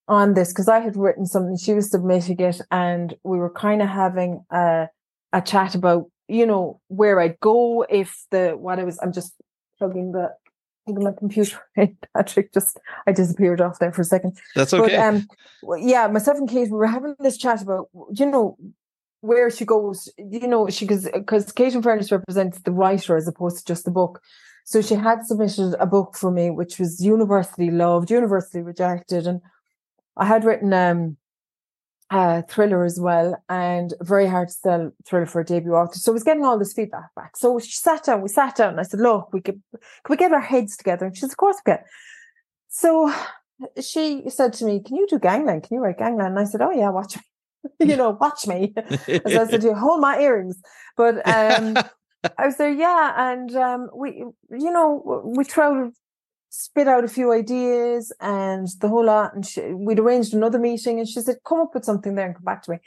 [0.07, 3.81] on this because i had written something she was submitting it and we were kind
[3.81, 4.87] of having a
[5.31, 9.33] a chat about you know where i'd go if the what i was i'm just
[9.77, 10.29] plugging the
[10.87, 11.57] my computer
[12.15, 12.77] Patrick just
[13.07, 14.37] I disappeared off there for a second.
[14.53, 14.97] That's okay.
[14.97, 15.27] But, um,
[15.87, 18.57] yeah, myself and Kate we were having this chat about you know
[19.21, 23.25] where she goes, you know, she goes because Kate and Furnace represents the writer as
[23.25, 24.21] opposed to just the book.
[24.65, 29.39] So she had submitted a book for me, which was universally loved, universally rejected, and
[30.15, 31.17] I had written um,
[32.09, 35.97] a thriller as well, and very hard to sell thriller for a debut author.
[35.97, 37.35] So I was getting all this feedback back.
[37.37, 40.17] So she sat down, we sat down, and I said, "Look, we could, can we
[40.17, 41.83] get our heads together?" And she said, "Of course we can."
[42.69, 43.13] So
[43.81, 45.63] she said to me, "Can you do gangland?
[45.63, 47.23] Can you write gangland?" And I said, "Oh yeah, watch me."
[47.79, 48.73] you know, watch me.
[48.77, 50.61] As I said to you, hold my earrings.
[50.97, 51.77] But um,
[52.37, 53.31] I was there, yeah.
[53.31, 55.91] And um, we, you know, we to
[56.53, 59.33] spit out a few ideas and the whole lot.
[59.33, 62.35] And she, we'd arranged another meeting and she said, come up with something there and
[62.35, 62.77] come back to me.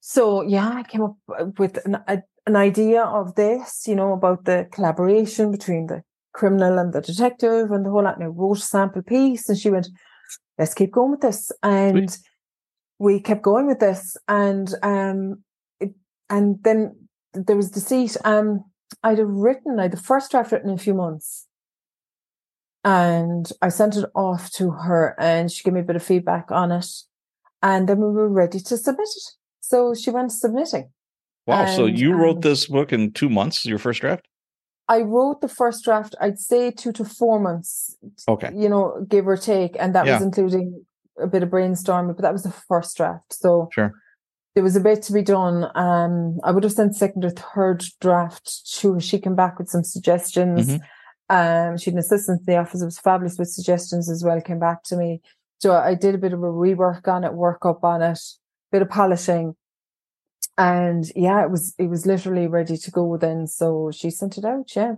[0.00, 4.12] So, yeah, I came up uh, with an, a, an idea of this, you know,
[4.12, 8.16] about the collaboration between the criminal and the detective and the whole lot.
[8.16, 9.88] And I wrote a sample piece and she went,
[10.58, 11.52] let's keep going with this.
[11.62, 12.26] And Sweet
[12.98, 15.42] we kept going with this and um
[15.80, 15.92] it,
[16.30, 16.96] and then
[17.32, 18.64] there was deceit um
[19.02, 21.46] i'd have written i'd the first draft written in a few months
[22.86, 26.50] and i sent it off to her and she gave me a bit of feedback
[26.50, 26.86] on it
[27.62, 30.88] and then we were ready to submit it so she went submitting
[31.46, 34.26] wow and, so you wrote um, this book in two months your first draft
[34.88, 37.96] I wrote the first draft, I'd say two to four months.
[38.28, 38.50] Okay.
[38.54, 39.76] You know, give or take.
[39.80, 40.14] And that yeah.
[40.14, 40.84] was including
[41.20, 43.32] a bit of brainstorming, but that was the first draft.
[43.32, 43.92] So sure.
[44.54, 45.64] there was a bit to be done.
[45.74, 49.00] Um, I would have sent second or third draft to her.
[49.00, 50.68] She came back with some suggestions.
[50.68, 50.84] Mm-hmm.
[51.28, 52.82] Um, she had an assistant in the office.
[52.82, 54.40] It was fabulous with suggestions as well.
[54.40, 55.20] Came back to me.
[55.58, 58.20] So I did a bit of a rework on it, work up on it,
[58.70, 59.56] bit of polishing.
[60.58, 63.46] And yeah, it was, it was literally ready to go then.
[63.46, 64.74] So she sent it out.
[64.76, 64.94] Yeah.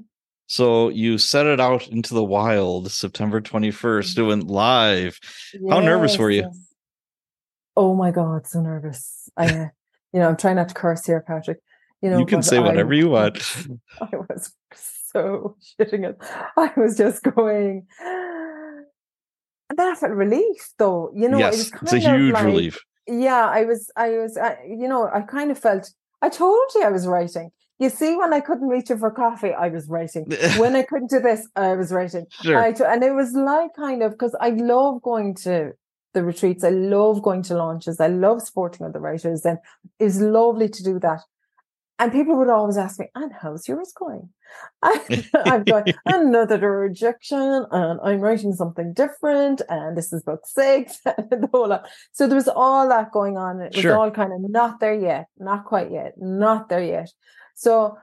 [0.46, 5.18] So you set it out into the wild September 21st, doing live.
[5.52, 6.42] Yes, How nervous were you?
[6.42, 6.74] Yes.
[7.76, 9.28] Oh my God, so nervous.
[9.36, 9.66] I, uh,
[10.12, 11.58] you know, I'm trying not to curse here, Patrick.
[12.00, 13.38] You know, you can say whatever I, you want.
[14.00, 14.52] I was
[15.12, 16.18] so shitting it.
[16.56, 17.86] I was just going.
[19.70, 21.10] And then I felt relief, though.
[21.14, 22.78] You know, yes, it was kind it's a huge like, relief.
[23.06, 25.90] Yeah, I was, I was, I, you know, I kind of felt.
[26.20, 27.50] I told you I was writing.
[27.78, 30.26] You see, when I couldn't reach her for coffee, I was writing.
[30.56, 32.26] when I couldn't do this, I was writing.
[32.42, 32.58] Sure.
[32.58, 35.72] I, and it was like kind of because I love going to
[36.12, 36.64] the retreats.
[36.64, 38.00] I love going to launches.
[38.00, 39.58] I love supporting other writers, and
[39.98, 41.20] it was lovely to do that.
[42.00, 44.28] And people would always ask me, "And how's yours going?"
[44.82, 51.00] I, I've got another rejection, and I'm writing something different, and this is book six,
[51.06, 51.88] and the whole lot.
[52.12, 53.60] So there was all that going on.
[53.60, 53.96] It was sure.
[53.96, 57.10] all kind of not there yet, not quite yet, not there yet.
[57.54, 57.98] So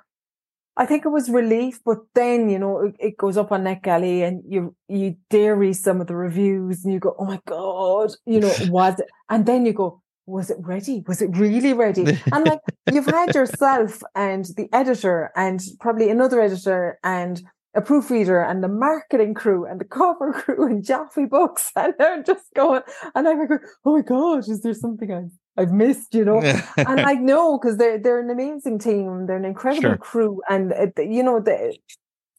[0.77, 4.27] I think it was relief, but then, you know, it, it goes up on NetGalley
[4.27, 8.11] and you, you dare read some of the reviews and you go, Oh my God,
[8.25, 9.07] you know, was it?
[9.29, 11.03] And then you go, was it ready?
[11.07, 12.19] Was it really ready?
[12.31, 12.59] And like
[12.91, 17.41] you've had yourself and the editor and probably another editor and
[17.75, 22.23] a proofreader and the marketing crew and the cover crew and Joffe Books, and they're
[22.23, 22.81] just going,
[23.13, 23.49] and I'm like,
[23.85, 26.39] oh my god, is there something I've I've missed, you know?
[26.77, 29.97] and I know because they're they're an amazing team, they're an incredible Sure.
[29.97, 31.77] crew, and uh, you know the.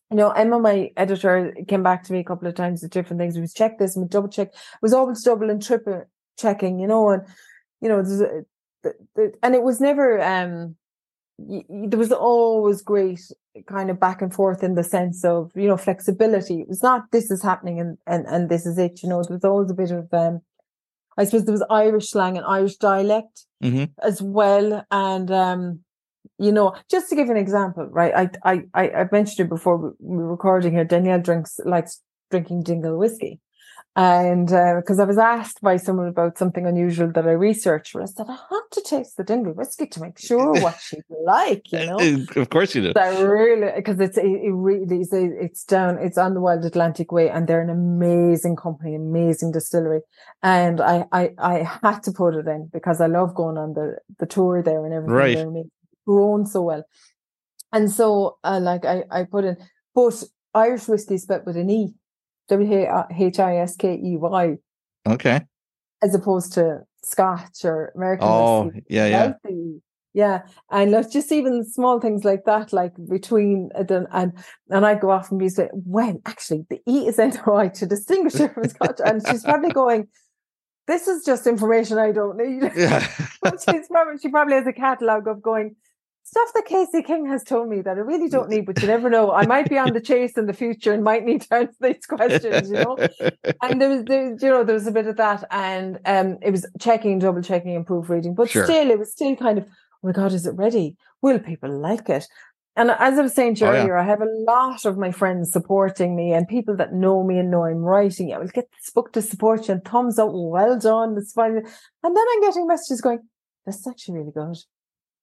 [0.09, 3.19] You know, Emma, my editor, came back to me a couple of times with different
[3.19, 3.35] things.
[3.35, 4.51] We was check this, we double check.
[4.51, 6.05] It was always double and triple
[6.39, 7.23] checking, you know, and
[7.87, 8.43] you know, there's a,
[8.83, 10.75] the, the, and it was never um
[11.39, 13.21] there was always great
[13.69, 16.63] kind of back and forth in the sense of you know flexibility.
[16.63, 19.37] It was not this is happening and and, and this is it you know there
[19.37, 20.41] was always a bit of um
[21.17, 23.91] i suppose there was irish slang and irish dialect Mhm.
[24.03, 24.85] as well.
[24.91, 25.81] And um
[26.39, 29.89] you know just to give an example right i i i, mentioned it before we
[30.01, 33.33] we were recording here danielle drinks likes drinking dingle whiskey
[33.97, 38.27] and because I was asked by someone about something unusual that I researched, I said,
[38.29, 41.97] I had to taste the dingle whiskey to make sure what she'd like, you know.
[42.37, 42.93] of course you do.
[42.93, 45.09] That really, because it's it, it really is.
[45.13, 45.97] It's down.
[45.97, 50.01] It's on the Wild Atlantic Way, and they're an amazing company, amazing distillery.
[50.43, 53.97] And I, I, I had to put it in because I love going on the
[54.19, 55.55] the tour there and everything.
[55.55, 55.67] Right.
[56.07, 56.85] Grown so well,
[57.73, 59.57] and so uh, like I, I put in,
[59.95, 60.23] but
[60.55, 61.95] Irish whiskey is spelled with an e,
[62.49, 62.87] W
[63.19, 64.57] H I S K E Y,
[65.07, 65.41] Okay.
[66.03, 68.85] as opposed to Scotch or American Oh, whiskey.
[68.89, 69.53] yeah, yeah.
[70.15, 74.33] Yeah, and like just even small things like that, like between the, and
[74.71, 78.37] and I go off and be say, when actually the E is NOI to distinguish
[78.37, 80.09] it from Scotch, and she's probably going,
[80.87, 83.07] "This is just information I don't need." Yeah.
[83.43, 85.77] but she's probably she probably has a catalogue of going
[86.27, 89.09] stuff that Casey King has told me that I really don't need, but you never
[89.09, 89.33] know.
[89.33, 92.05] I might be on the chase in the future and might need to answer these
[92.09, 92.97] questions, you know
[93.63, 96.51] and there was, there, you know, there was a bit of that, and um, it
[96.51, 98.35] was checking, double checking, and proofreading.
[98.35, 98.65] But Sure.
[98.65, 100.97] still, it was still kind of, oh my god, is it ready?
[101.23, 102.27] Will people like it?
[102.79, 103.81] And as I was saying to you Oh, yeah.
[103.81, 107.39] earlier, I have a lot of my friends supporting me and people that know me
[107.39, 108.35] and know I'm writing.
[108.35, 111.17] I will get this book to support you and thumbs up, well done.
[111.17, 111.57] It's fine.
[111.57, 113.21] And then I'm getting messages going,
[113.65, 114.59] that's actually really good.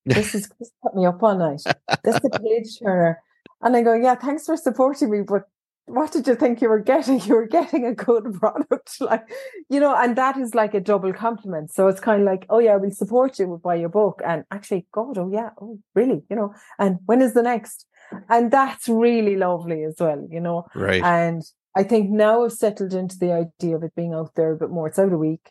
[0.05, 1.61] This is this put me up all night.
[2.03, 3.21] This is a page turner.
[3.61, 5.43] And I go, yeah, thanks for supporting me, but
[5.85, 7.21] what did you think you were getting?
[7.21, 9.23] You were getting a good product, like
[9.69, 11.71] you know, and that is like a double compliment.
[11.71, 14.85] So it's kind of like, oh yeah, we'll support you by your book, and actually,
[14.91, 17.85] God, oh yeah, oh really, you know, and when is the next?
[18.29, 20.67] And that's really lovely as well, you know.
[20.75, 21.01] right.
[21.03, 21.41] And
[21.75, 24.69] I think now I've settled into the idea of it being out there a bit
[24.69, 24.87] more.
[24.87, 25.49] It's out a week.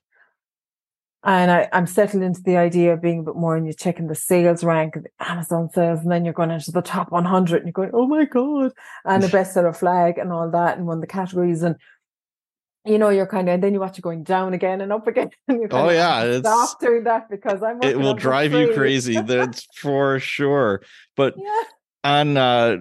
[1.25, 4.09] And I, I'm settled into the idea of being a bit more and you're checking
[4.09, 7.67] the sales rank, the Amazon sales, and then you're going into the top 100 and
[7.67, 8.73] you're going, oh my God,
[9.05, 11.63] and the bestseller flag and all that, and one of the categories.
[11.63, 11.77] And,
[12.85, 15.07] you know, you're kind of, and then you watch it going down again and up
[15.07, 15.31] again.
[15.49, 19.21] And Oh, yeah, it's- Stop doing that because I'm it will drive you crazy.
[19.21, 20.83] That's for sure.
[21.17, 21.63] But yeah.
[22.03, 22.79] on uh,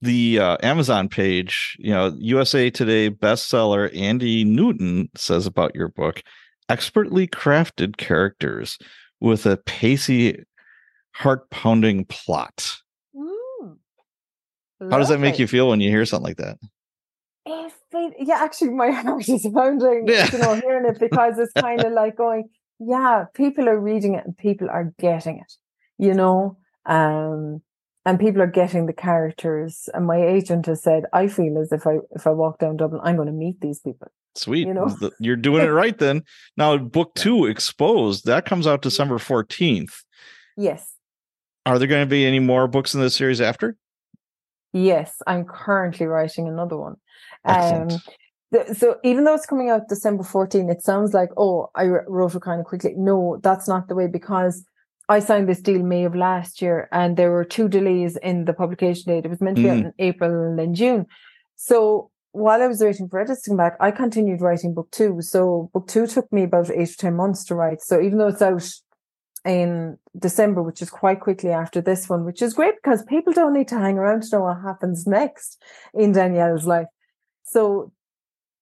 [0.00, 6.22] the uh, Amazon page, you know, USA Today bestseller Andy Newton says about your book
[6.70, 8.78] expertly crafted characters
[9.20, 10.44] with a pacey,
[11.12, 12.76] heart pounding plot.
[13.14, 13.76] Mm.
[14.90, 16.56] How does that make you feel when you hear something like that?
[17.46, 20.28] It, yeah, actually, my heart is pounding, Yeah.
[20.32, 22.48] you know, hearing it because it's kind of like going,
[22.78, 25.52] yeah, people are reading it and people are getting it,
[25.98, 26.56] you know,
[26.86, 27.62] um,
[28.06, 29.88] and people are getting the characters.
[29.94, 33.00] And my agent has said, I feel as if I if I walk down Dublin,
[33.04, 34.08] I'm going to meet these people.
[34.34, 34.66] Sweet.
[34.66, 34.96] You know?
[35.18, 36.22] You're doing it right then.
[36.56, 40.02] Now, book two, Exposed, that comes out December 14th.
[40.56, 40.94] Yes,
[41.66, 43.76] Are there going to be any more books in this series after?
[44.72, 46.94] yes, I'm currently writing another one.
[47.44, 47.92] Excellent.
[47.92, 52.34] Um, so even though it's coming out December 14, it sounds like, oh, I wrote
[52.34, 52.94] it kind of quickly.
[52.96, 54.64] No, that's not the way because
[55.10, 58.52] I signed this deal May of last year and there were two delays in the
[58.52, 59.24] publication date.
[59.24, 59.86] It was meant to be out Mm.
[59.86, 61.06] in April and then June.
[61.56, 65.20] So while I was waiting for edits to come back, I continued writing book two.
[65.20, 67.80] So book two took me about eight or 10 months to write.
[67.82, 68.68] So even though it's out
[69.44, 73.52] in December, which is quite quickly after this one, which is great because people don't
[73.54, 75.60] need to hang around to know what happens next
[75.92, 76.86] in Danielle's life.
[77.42, 77.90] So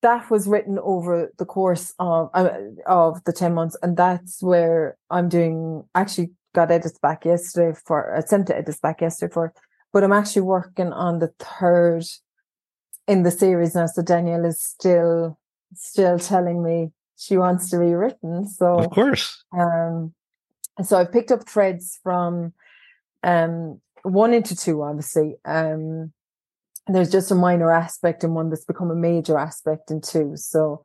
[0.01, 2.51] that was written over the course of uh,
[2.87, 7.99] of the 10 months and that's where I'm doing actually got edits back yesterday for
[8.17, 9.53] I sent edits back yesterday for
[9.93, 12.05] but I'm actually working on the third
[13.07, 15.39] in the series now so Danielle is still
[15.75, 19.45] still telling me she wants to be written so Of course.
[19.53, 20.15] um,
[20.83, 22.53] so I've picked up threads from
[23.23, 25.37] um, one into two, obviously.
[25.45, 26.13] Um,
[26.87, 30.33] there's just a minor aspect in one that's become a major aspect in two.
[30.37, 30.85] So,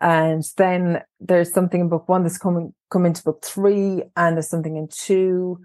[0.00, 4.48] and then there's something in book one that's coming come into book three, and there's
[4.48, 5.58] something in two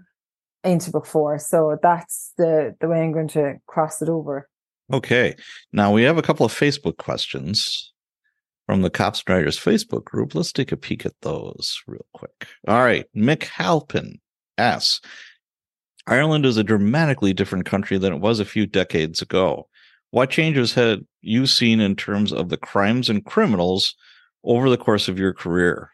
[0.64, 1.38] into book four.
[1.38, 4.48] So that's the the way I'm going to cross it over.
[4.92, 5.36] Okay.
[5.72, 7.92] Now we have a couple of Facebook questions
[8.66, 10.34] from the Cops and Writers Facebook group.
[10.34, 12.46] Let's take a peek at those real quick.
[12.66, 13.06] All right.
[13.16, 14.20] Mick Halpin
[14.58, 15.00] asks
[16.06, 19.68] Ireland is a dramatically different country than it was a few decades ago.
[20.10, 23.94] What changes had you seen in terms of the crimes and criminals
[24.44, 25.90] over the course of your career?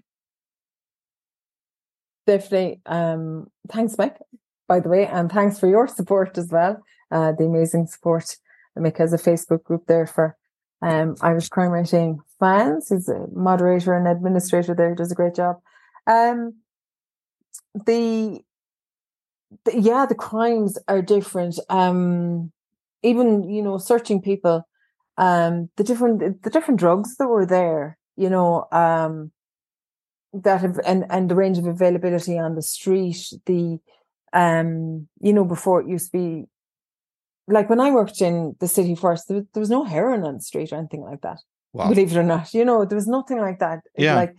[2.26, 2.80] Definitely.
[2.86, 4.16] Um, thanks, Mike,
[4.66, 6.82] by the way, and thanks for your support as well.
[7.11, 8.36] Uh, the amazing support.
[8.76, 10.36] Mick has a Facebook group there for
[10.82, 12.88] um, Irish crime writing fans.
[12.88, 15.57] He's a moderator and administrator there, does a great job.
[16.07, 16.57] Um,
[17.74, 18.40] the,
[19.64, 21.59] the yeah, the crimes are different.
[21.70, 22.53] Um,
[23.03, 24.66] even you know, searching people,
[25.16, 29.32] um, the different the different drugs that were there, you know, um,
[30.32, 33.78] that have, and and the range of availability on the street, the
[34.32, 36.44] um, you know, before it used to be
[37.48, 40.42] like when I worked in the city first, there, there was no heroin on the
[40.42, 41.38] street or anything like that.
[41.72, 41.88] Wow.
[41.88, 43.80] Believe it or not, you know, there was nothing like that.
[43.96, 44.16] Yeah.
[44.16, 44.34] Like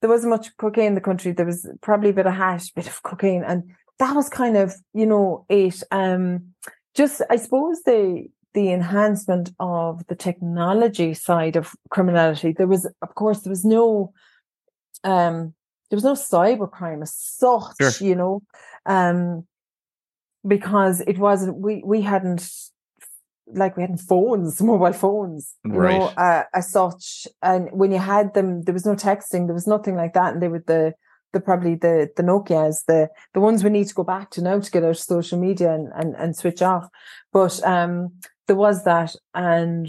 [0.00, 1.32] there wasn't much cocaine in the country.
[1.32, 4.74] There was probably a bit of hash, bit of cocaine, and that was kind of,
[4.94, 5.82] you know, it.
[5.90, 6.54] Um,
[6.94, 12.52] just I suppose the the enhancement of the technology side of criminality.
[12.52, 14.12] There was, of course, there was no,
[15.04, 15.54] um,
[15.90, 17.90] there was no cyber crime as such, sure.
[18.06, 18.42] you know,
[18.86, 19.46] um,
[20.46, 22.48] because it wasn't we we hadn't
[23.52, 25.98] like we hadn't phones, mobile phones, you right.
[25.98, 27.26] know, uh, as such.
[27.42, 30.42] And when you had them, there was no texting, there was nothing like that, and
[30.42, 30.94] they were the
[31.32, 34.58] the probably the the Nokia's, the the ones we need to go back to now
[34.58, 36.88] to get out of social media and and, and switch off.
[37.32, 38.14] But um,
[38.48, 39.88] there was that, and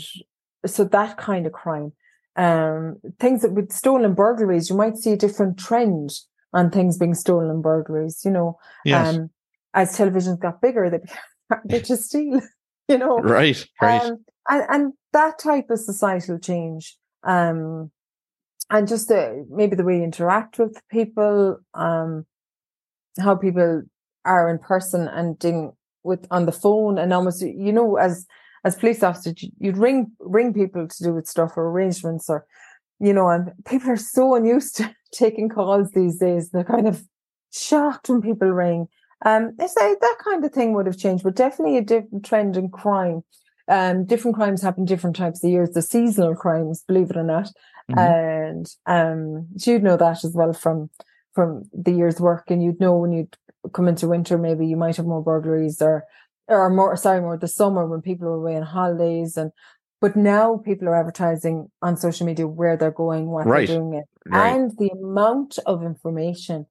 [0.66, 1.92] so that kind of crime,
[2.36, 6.12] um, things that with stolen burglaries, you might see a different trend
[6.54, 8.22] on things being stolen burglaries.
[8.24, 9.16] You know, yes.
[9.16, 9.32] um,
[9.74, 12.42] as televisions got bigger, they became to steal.
[12.88, 16.96] You know, right, right, um, and and that type of societal change.
[17.24, 17.92] Um,
[18.70, 22.26] and just the, maybe the way you interact with people, um,
[23.20, 23.84] how people
[24.26, 28.28] are in person and dealing with on the phone and almost, you know, as,
[28.64, 32.46] as police officers, you'd ring, ring people to do with stuff or arrangements or,
[33.00, 36.50] you know, and people are so unused to taking calls these days.
[36.50, 37.04] They're kind of
[37.52, 38.88] shocked when people ring.
[39.26, 42.56] Um, they say that kind of thing would have changed, but definitely a different trend
[42.56, 43.24] in crime.
[43.68, 45.72] Um, different crimes happen different types of years.
[45.72, 47.52] The seasonal crimes, believe it or not,
[47.90, 48.00] Mm-hmm.
[48.00, 50.90] And um, so you'd know that as well from
[51.34, 53.36] from the year's work, and you'd know when you'd
[53.74, 56.06] come into winter, maybe you might have more burglaries or
[56.50, 59.52] or more sorry, more the summer when people are away on holidays and
[60.02, 63.68] but now people are advertising on social media where they're going, what right.
[63.68, 64.06] they're doing it.
[64.26, 64.56] Right.
[64.56, 66.66] And the amount of information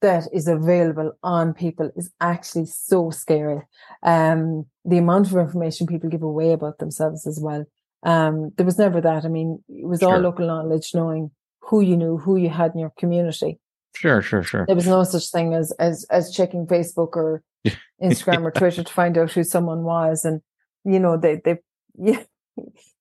[0.00, 3.62] that is available on people is actually so scary.
[4.02, 7.64] Um, the amount of information people give away about themselves as well.
[8.02, 9.24] Um, there was never that.
[9.24, 10.14] I mean, it was sure.
[10.14, 13.58] all local knowledge, knowing who you knew, who you had in your community.
[13.96, 14.64] Sure, sure, sure.
[14.66, 17.42] There was no such thing as as as checking Facebook or
[18.02, 20.40] Instagram or Twitter to find out who someone was, and
[20.84, 21.58] you know they they
[21.96, 22.22] yeah.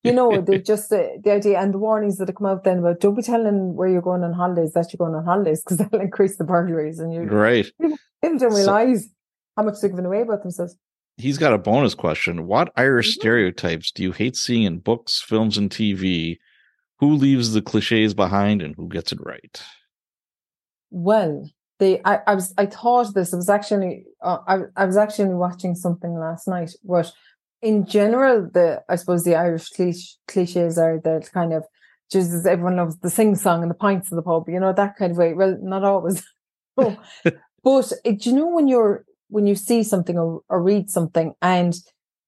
[0.04, 2.80] You know, they just uh, the idea and the warnings that have come out then
[2.80, 5.78] about don't be telling where you're going on holidays that you're going on holidays because
[5.80, 7.66] that'll increase the burglaries and you right.
[7.82, 9.10] People, people don't realize so,
[9.56, 10.76] how much they're giving away about themselves
[11.18, 12.48] he's got a bonus question.
[12.48, 13.22] What Irish mm-hmm.
[13.22, 16.38] stereotypes do you hate seeing in books, films, and TV?
[17.00, 19.62] Who leaves the cliches behind and who gets it right?
[20.90, 21.50] Well,
[21.84, 23.34] the I, I was I thought this.
[23.34, 26.72] I was actually uh, I I was actually watching something last night.
[26.84, 27.12] But
[27.62, 31.64] in general, the I suppose the Irish cliche, cliches are the kind of
[32.12, 34.48] just everyone loves the sing song and the pints in the pub.
[34.48, 35.34] You know that kind of way.
[35.34, 36.24] Well, not always.
[36.76, 36.98] but
[38.04, 41.76] do you know when you're when you see something or, or read something and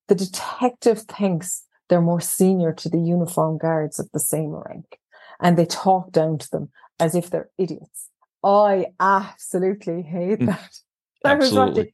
[0.07, 4.99] the detective thinks they're more senior to the uniform guards of the same rank
[5.40, 6.69] and they talk down to them
[6.99, 8.10] as if they're idiots.
[8.45, 10.45] I absolutely hate hmm.
[10.45, 10.80] that.
[11.26, 11.59] absolutely.
[11.59, 11.91] Watching,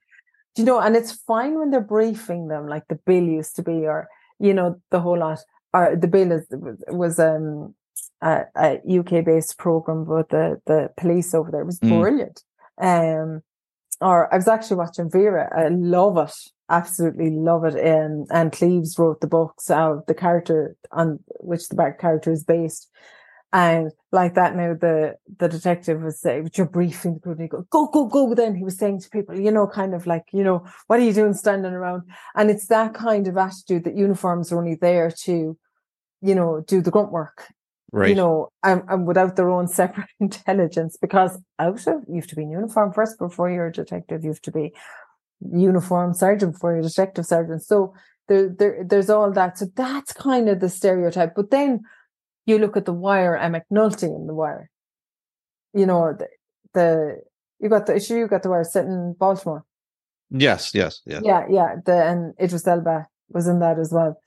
[0.58, 3.86] you know, and it's fine when they're briefing them like the bill used to be,
[3.86, 4.08] or,
[4.40, 5.40] you know, the whole lot,
[5.74, 6.46] or the bill is,
[6.90, 7.74] was, um,
[8.22, 11.62] a, a UK based program with the, the police over there.
[11.62, 12.02] It was mm.
[12.02, 12.44] brilliant.
[12.80, 13.42] Um,
[14.02, 15.50] or I was actually watching Vera.
[15.56, 16.34] I love it.
[16.70, 17.76] Absolutely love it.
[17.76, 22.44] And Ann Cleeves wrote the books of the character on which the back character is
[22.44, 22.90] based.
[23.54, 27.48] And like that now the the detective was saying, you're briefing the group and he
[27.50, 28.34] go, go, go, go.
[28.34, 31.04] Then he was saying to people, you know, kind of like, you know, what are
[31.04, 32.04] you doing standing around?
[32.36, 35.58] And it's that kind of attitude that uniforms are only there to,
[36.22, 37.48] you know, do the grunt work
[37.92, 38.10] right.
[38.10, 42.36] you know, and, and without their own separate intelligence, because out of you have to
[42.36, 44.74] be in uniform first before you're a detective, you have to be
[45.40, 47.64] uniform sergeant before you're a detective sergeant.
[47.64, 47.94] So
[48.28, 49.58] there, there, there's all that.
[49.58, 51.36] So that's kind of the stereotype.
[51.36, 51.82] But then
[52.52, 54.70] you look at the Wire and McNulty in the Wire.
[55.74, 56.28] You know the,
[56.74, 57.22] the
[57.60, 58.16] you got the issue.
[58.16, 59.64] You got the Wire sitting in Baltimore.
[60.30, 61.22] Yes, yes, yes.
[61.26, 61.76] Yeah, yeah.
[61.86, 64.18] The and Idris Elba was in that as well.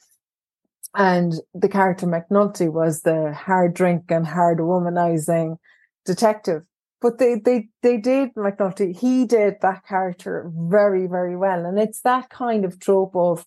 [0.95, 5.57] And the character McNulty was the hard drink and hard womanizing
[6.05, 6.63] detective.
[7.01, 8.97] But they, they, they did McNulty.
[8.97, 11.67] He did that character very, very well.
[11.67, 13.45] And it's that kind of trope of,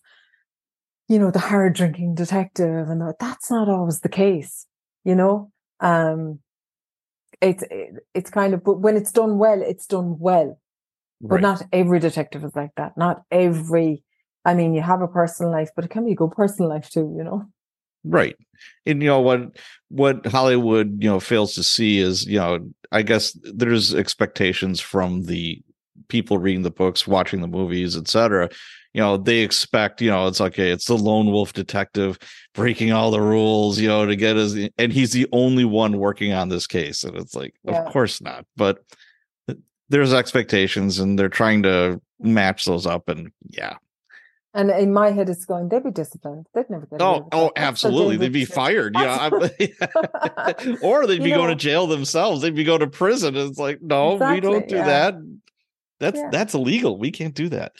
[1.08, 4.66] you know, the hard drinking detective and that's not always the case,
[5.08, 5.50] you know?
[5.80, 6.40] Um,
[7.40, 10.60] it's, it, it's kind of, but when it's done well, it's done well.
[11.20, 12.96] But not every detective is like that.
[12.96, 14.04] Not every,
[14.44, 16.88] I mean, you have a personal life, but it can be a good personal life
[16.90, 17.46] too, you know?
[18.04, 18.36] Right.
[18.86, 19.58] And you know what
[19.88, 25.24] what Hollywood, you know, fails to see is, you know, I guess there's expectations from
[25.24, 25.60] the
[26.08, 28.48] people reading the books, watching the movies, etc.
[28.94, 32.18] You know, they expect, you know, it's okay, it's the lone wolf detective
[32.54, 36.32] breaking all the rules, you know, to get his and he's the only one working
[36.32, 37.04] on this case.
[37.04, 37.82] And it's like, Yeah.
[37.82, 38.46] of course not.
[38.56, 38.82] But
[39.88, 43.76] there's expectations and they're trying to match those up and yeah.
[44.54, 46.46] And in my head, it's going, they'd be disciplined.
[46.54, 47.54] They'd never get Oh, oh, that.
[47.54, 48.16] That's the absolutely.
[48.16, 48.96] They'd be fired.
[48.98, 49.28] Yeah.
[50.82, 52.42] Or they'd You be going to jail themselves.
[52.42, 53.36] They'd be going to prison.
[53.36, 54.84] It's like, no, we don't do yeah.
[54.86, 55.14] that.
[56.00, 56.28] That's Yeah.
[56.30, 56.98] that's illegal.
[56.98, 57.72] We can't do that.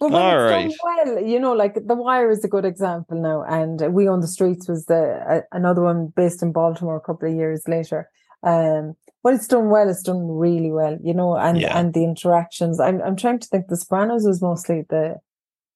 [0.00, 0.50] But when All it's
[0.84, 1.04] right.
[1.04, 4.20] done well, you know, like The Wire is a good example now, and We on
[4.20, 8.10] the Streets was the uh, another one based in Baltimore a couple of years later.
[8.42, 11.78] Um, when it's done well, it's done really well, you know, and Yeah.
[11.78, 12.78] and the interactions.
[12.80, 13.68] I'm I'm trying to think.
[13.68, 15.16] The Sopranos was mostly the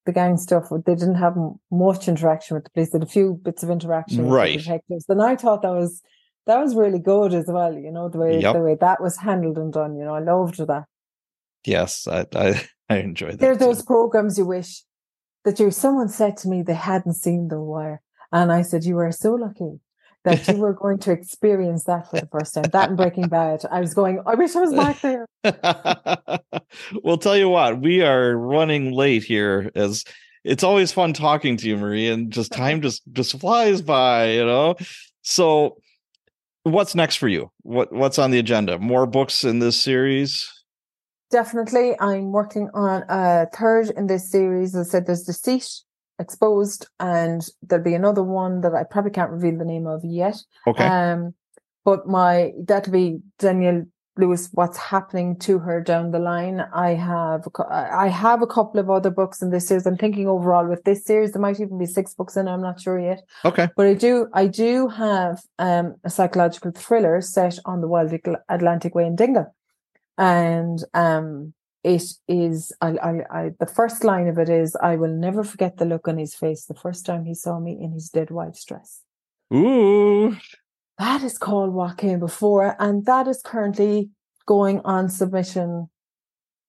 [0.05, 0.69] the gang stuff.
[0.70, 1.37] They didn't have
[1.70, 2.91] much interaction with the police.
[2.91, 4.57] They had a few bits of interaction with Right.
[4.59, 6.03] the detectives, and I thought that was
[6.47, 7.73] that was really good as well.
[7.75, 8.55] You know, the way Yep.
[8.55, 9.97] the way that was handled and done.
[9.97, 10.85] You know, I loved that.
[11.64, 13.40] Yes, I I, I enjoy that.
[13.40, 14.82] There are those programs you wish
[15.44, 15.70] that you.
[15.70, 18.01] Someone said to me they hadn't seen The Wire,
[18.32, 19.80] and I said you are so lucky
[20.24, 22.64] that you were going to experience that for the first time.
[22.72, 23.64] That and Breaking Bad.
[23.70, 24.22] I was going.
[24.26, 25.26] I wish I was back there.
[27.02, 30.05] well, tell you what, we are running late here as
[30.44, 32.62] it's always fun talking to you, Marie, and just uh-huh.
[32.62, 34.76] time just just flies by, you know.
[35.22, 35.78] So
[36.62, 37.51] what's next for you?
[37.62, 38.78] What what's on the agenda?
[38.78, 40.51] More books in this series?
[41.30, 44.74] Definitely, I'm working on a third in this series.
[44.74, 45.68] As I said, there's Deceit
[46.18, 50.36] exposed, and there'll be another one that I probably can't reveal the name of yet.
[50.66, 50.84] Okay.
[50.86, 51.34] Um,
[51.84, 53.84] but my that'll be Danielle
[54.18, 54.48] Lewis.
[54.52, 56.60] What's happening to her down the line?
[56.74, 59.86] I have I have a couple of other books in this series.
[59.86, 62.48] I'm thinking overall with this series there might even be six books in.
[62.48, 63.22] I'm not sure yet.
[63.44, 63.68] okay.
[63.76, 68.12] But I do I do have um a psychological thriller set on the Wild
[68.48, 69.55] Atlantic Way in Dingle,
[70.19, 71.55] and um
[71.85, 75.77] it is I, I I the first line of it is I will never forget
[75.77, 78.65] the look on his face the first time he saw me in his dead wife's
[78.65, 79.03] dress.
[79.55, 80.36] Ooh.
[80.99, 84.11] That is called What Came Before, and that is currently
[84.47, 85.89] going on submission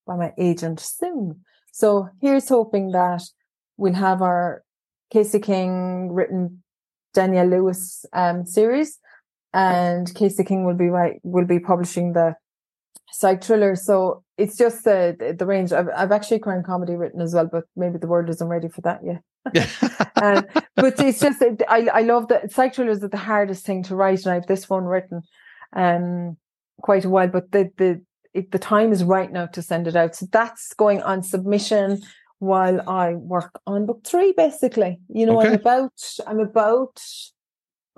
[0.05, 1.43] by my agent soon.
[1.71, 3.23] So here's hoping that
[3.77, 4.63] we'll have our
[5.11, 6.63] Casey King written
[7.15, 8.99] Danielle Lewis um, series,
[9.51, 12.35] and Casey King will be right will be publishing the
[13.11, 13.75] psych thriller.
[13.75, 15.71] So it's just the the- the range.
[15.73, 18.81] I've I've actually crime comedy written as well, but maybe the world isn't ready for
[18.81, 19.21] that yet.
[20.21, 20.45] Um,
[20.75, 24.19] but it's just I I love that psych thrillers are the hardest thing to write,
[24.25, 25.21] and I have this one written
[25.75, 26.35] um
[26.81, 28.01] quite a while, but the the
[28.33, 30.15] it, the time is right now to send it out.
[30.15, 32.01] So that's going on submission
[32.39, 34.33] while I work on book three.
[34.35, 35.93] Basically, you know, I'm about
[36.27, 37.01] I'm about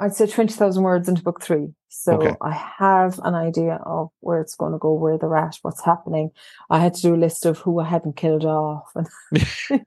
[0.02, 1.68] I'd say twenty thousand words into book three.
[1.90, 2.36] So Okay.
[2.41, 6.32] I have an idea of where it's going to go, where they're at, what's happening.
[6.69, 9.07] I had to do a list of who I hadn't killed off and
[9.69, 9.80] who,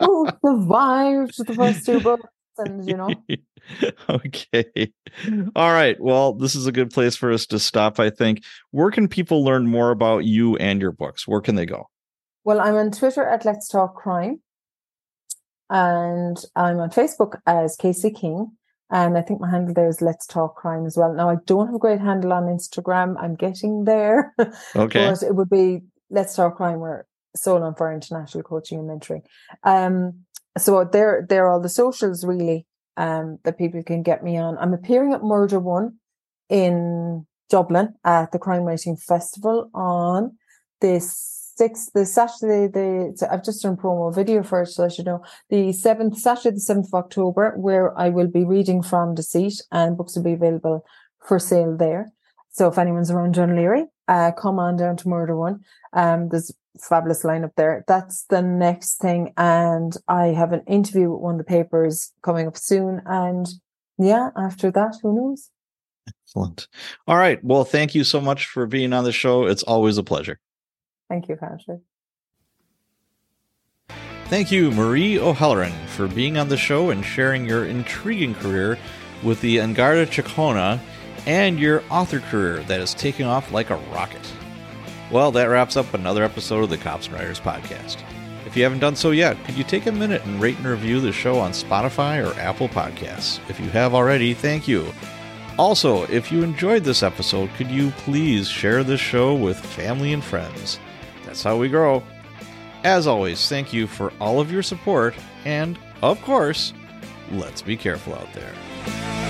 [0.00, 2.24] who survived the first two books,
[2.58, 3.10] and you know.
[4.08, 4.92] okay.
[5.54, 6.00] All right.
[6.00, 8.42] Well, this is a good place for us to stop, I think.
[8.70, 11.28] Where can people learn more about you and your books?
[11.28, 11.88] Where can they go?
[12.44, 14.40] Well, I'm on Twitter at Let's Talk Crime.
[15.70, 18.52] And I'm on Facebook as Casey King.
[18.92, 21.14] And I think my handle there is Let's Talk Crime as well.
[21.14, 23.16] Now, I don't have a great handle on Instagram.
[23.18, 24.34] I'm getting there.
[24.76, 25.08] Okay.
[25.08, 29.22] but it would be Let's Talk Crime or Soul on Fire International Coaching and Mentoring.
[29.64, 30.24] Um,
[30.58, 32.66] so they're, they're all the socials really
[32.98, 34.58] um, that people can get me on.
[34.58, 35.96] I'm appearing at Murder One
[36.50, 40.36] in Dublin at the Crime Writing Festival on
[40.82, 45.06] this sixth, the Saturday, the I've just done promo video for it, so I should
[45.06, 49.62] know the seventh Saturday, the seventh of October, where I will be reading from Deceit,
[49.70, 50.84] and books will be available
[51.26, 52.12] for sale there.
[52.50, 55.60] So if anyone's around Dun Laoghaire, uh, come on down to Murder One.
[55.92, 57.84] Um, there's fabulous lineup there.
[57.86, 59.32] That's the next thing.
[59.36, 63.00] And I have an interview with one of the papers coming up soon.
[63.06, 63.46] And
[63.98, 65.50] yeah, after that, who knows?
[66.26, 66.68] Excellent.
[67.06, 67.42] All right.
[67.44, 69.46] Well, thank you so much for being on the show.
[69.46, 70.38] It's always a pleasure.
[71.12, 71.80] Thank you, Patrick.
[74.28, 78.78] Thank you, Marie O'Halloran, for being on the show and sharing your intriguing career
[79.22, 80.80] with the An Garda Síochána
[81.26, 84.26] and your author career that is taking off like a rocket.
[85.10, 87.98] Well, that wraps up another episode of the Cops and Writers podcast.
[88.46, 90.98] If you haven't done so yet, could you take a minute and rate and review
[90.98, 93.38] the show on Spotify or Apple Podcasts?
[93.50, 94.90] If you have already, thank you.
[95.58, 100.24] Also, if you enjoyed this episode, could you please share this show with family and
[100.24, 100.80] friends?
[101.32, 102.02] That's how we grow.
[102.84, 105.14] As always, thank you for all of your support,
[105.46, 106.74] and of course,
[107.30, 109.21] let's be careful out there.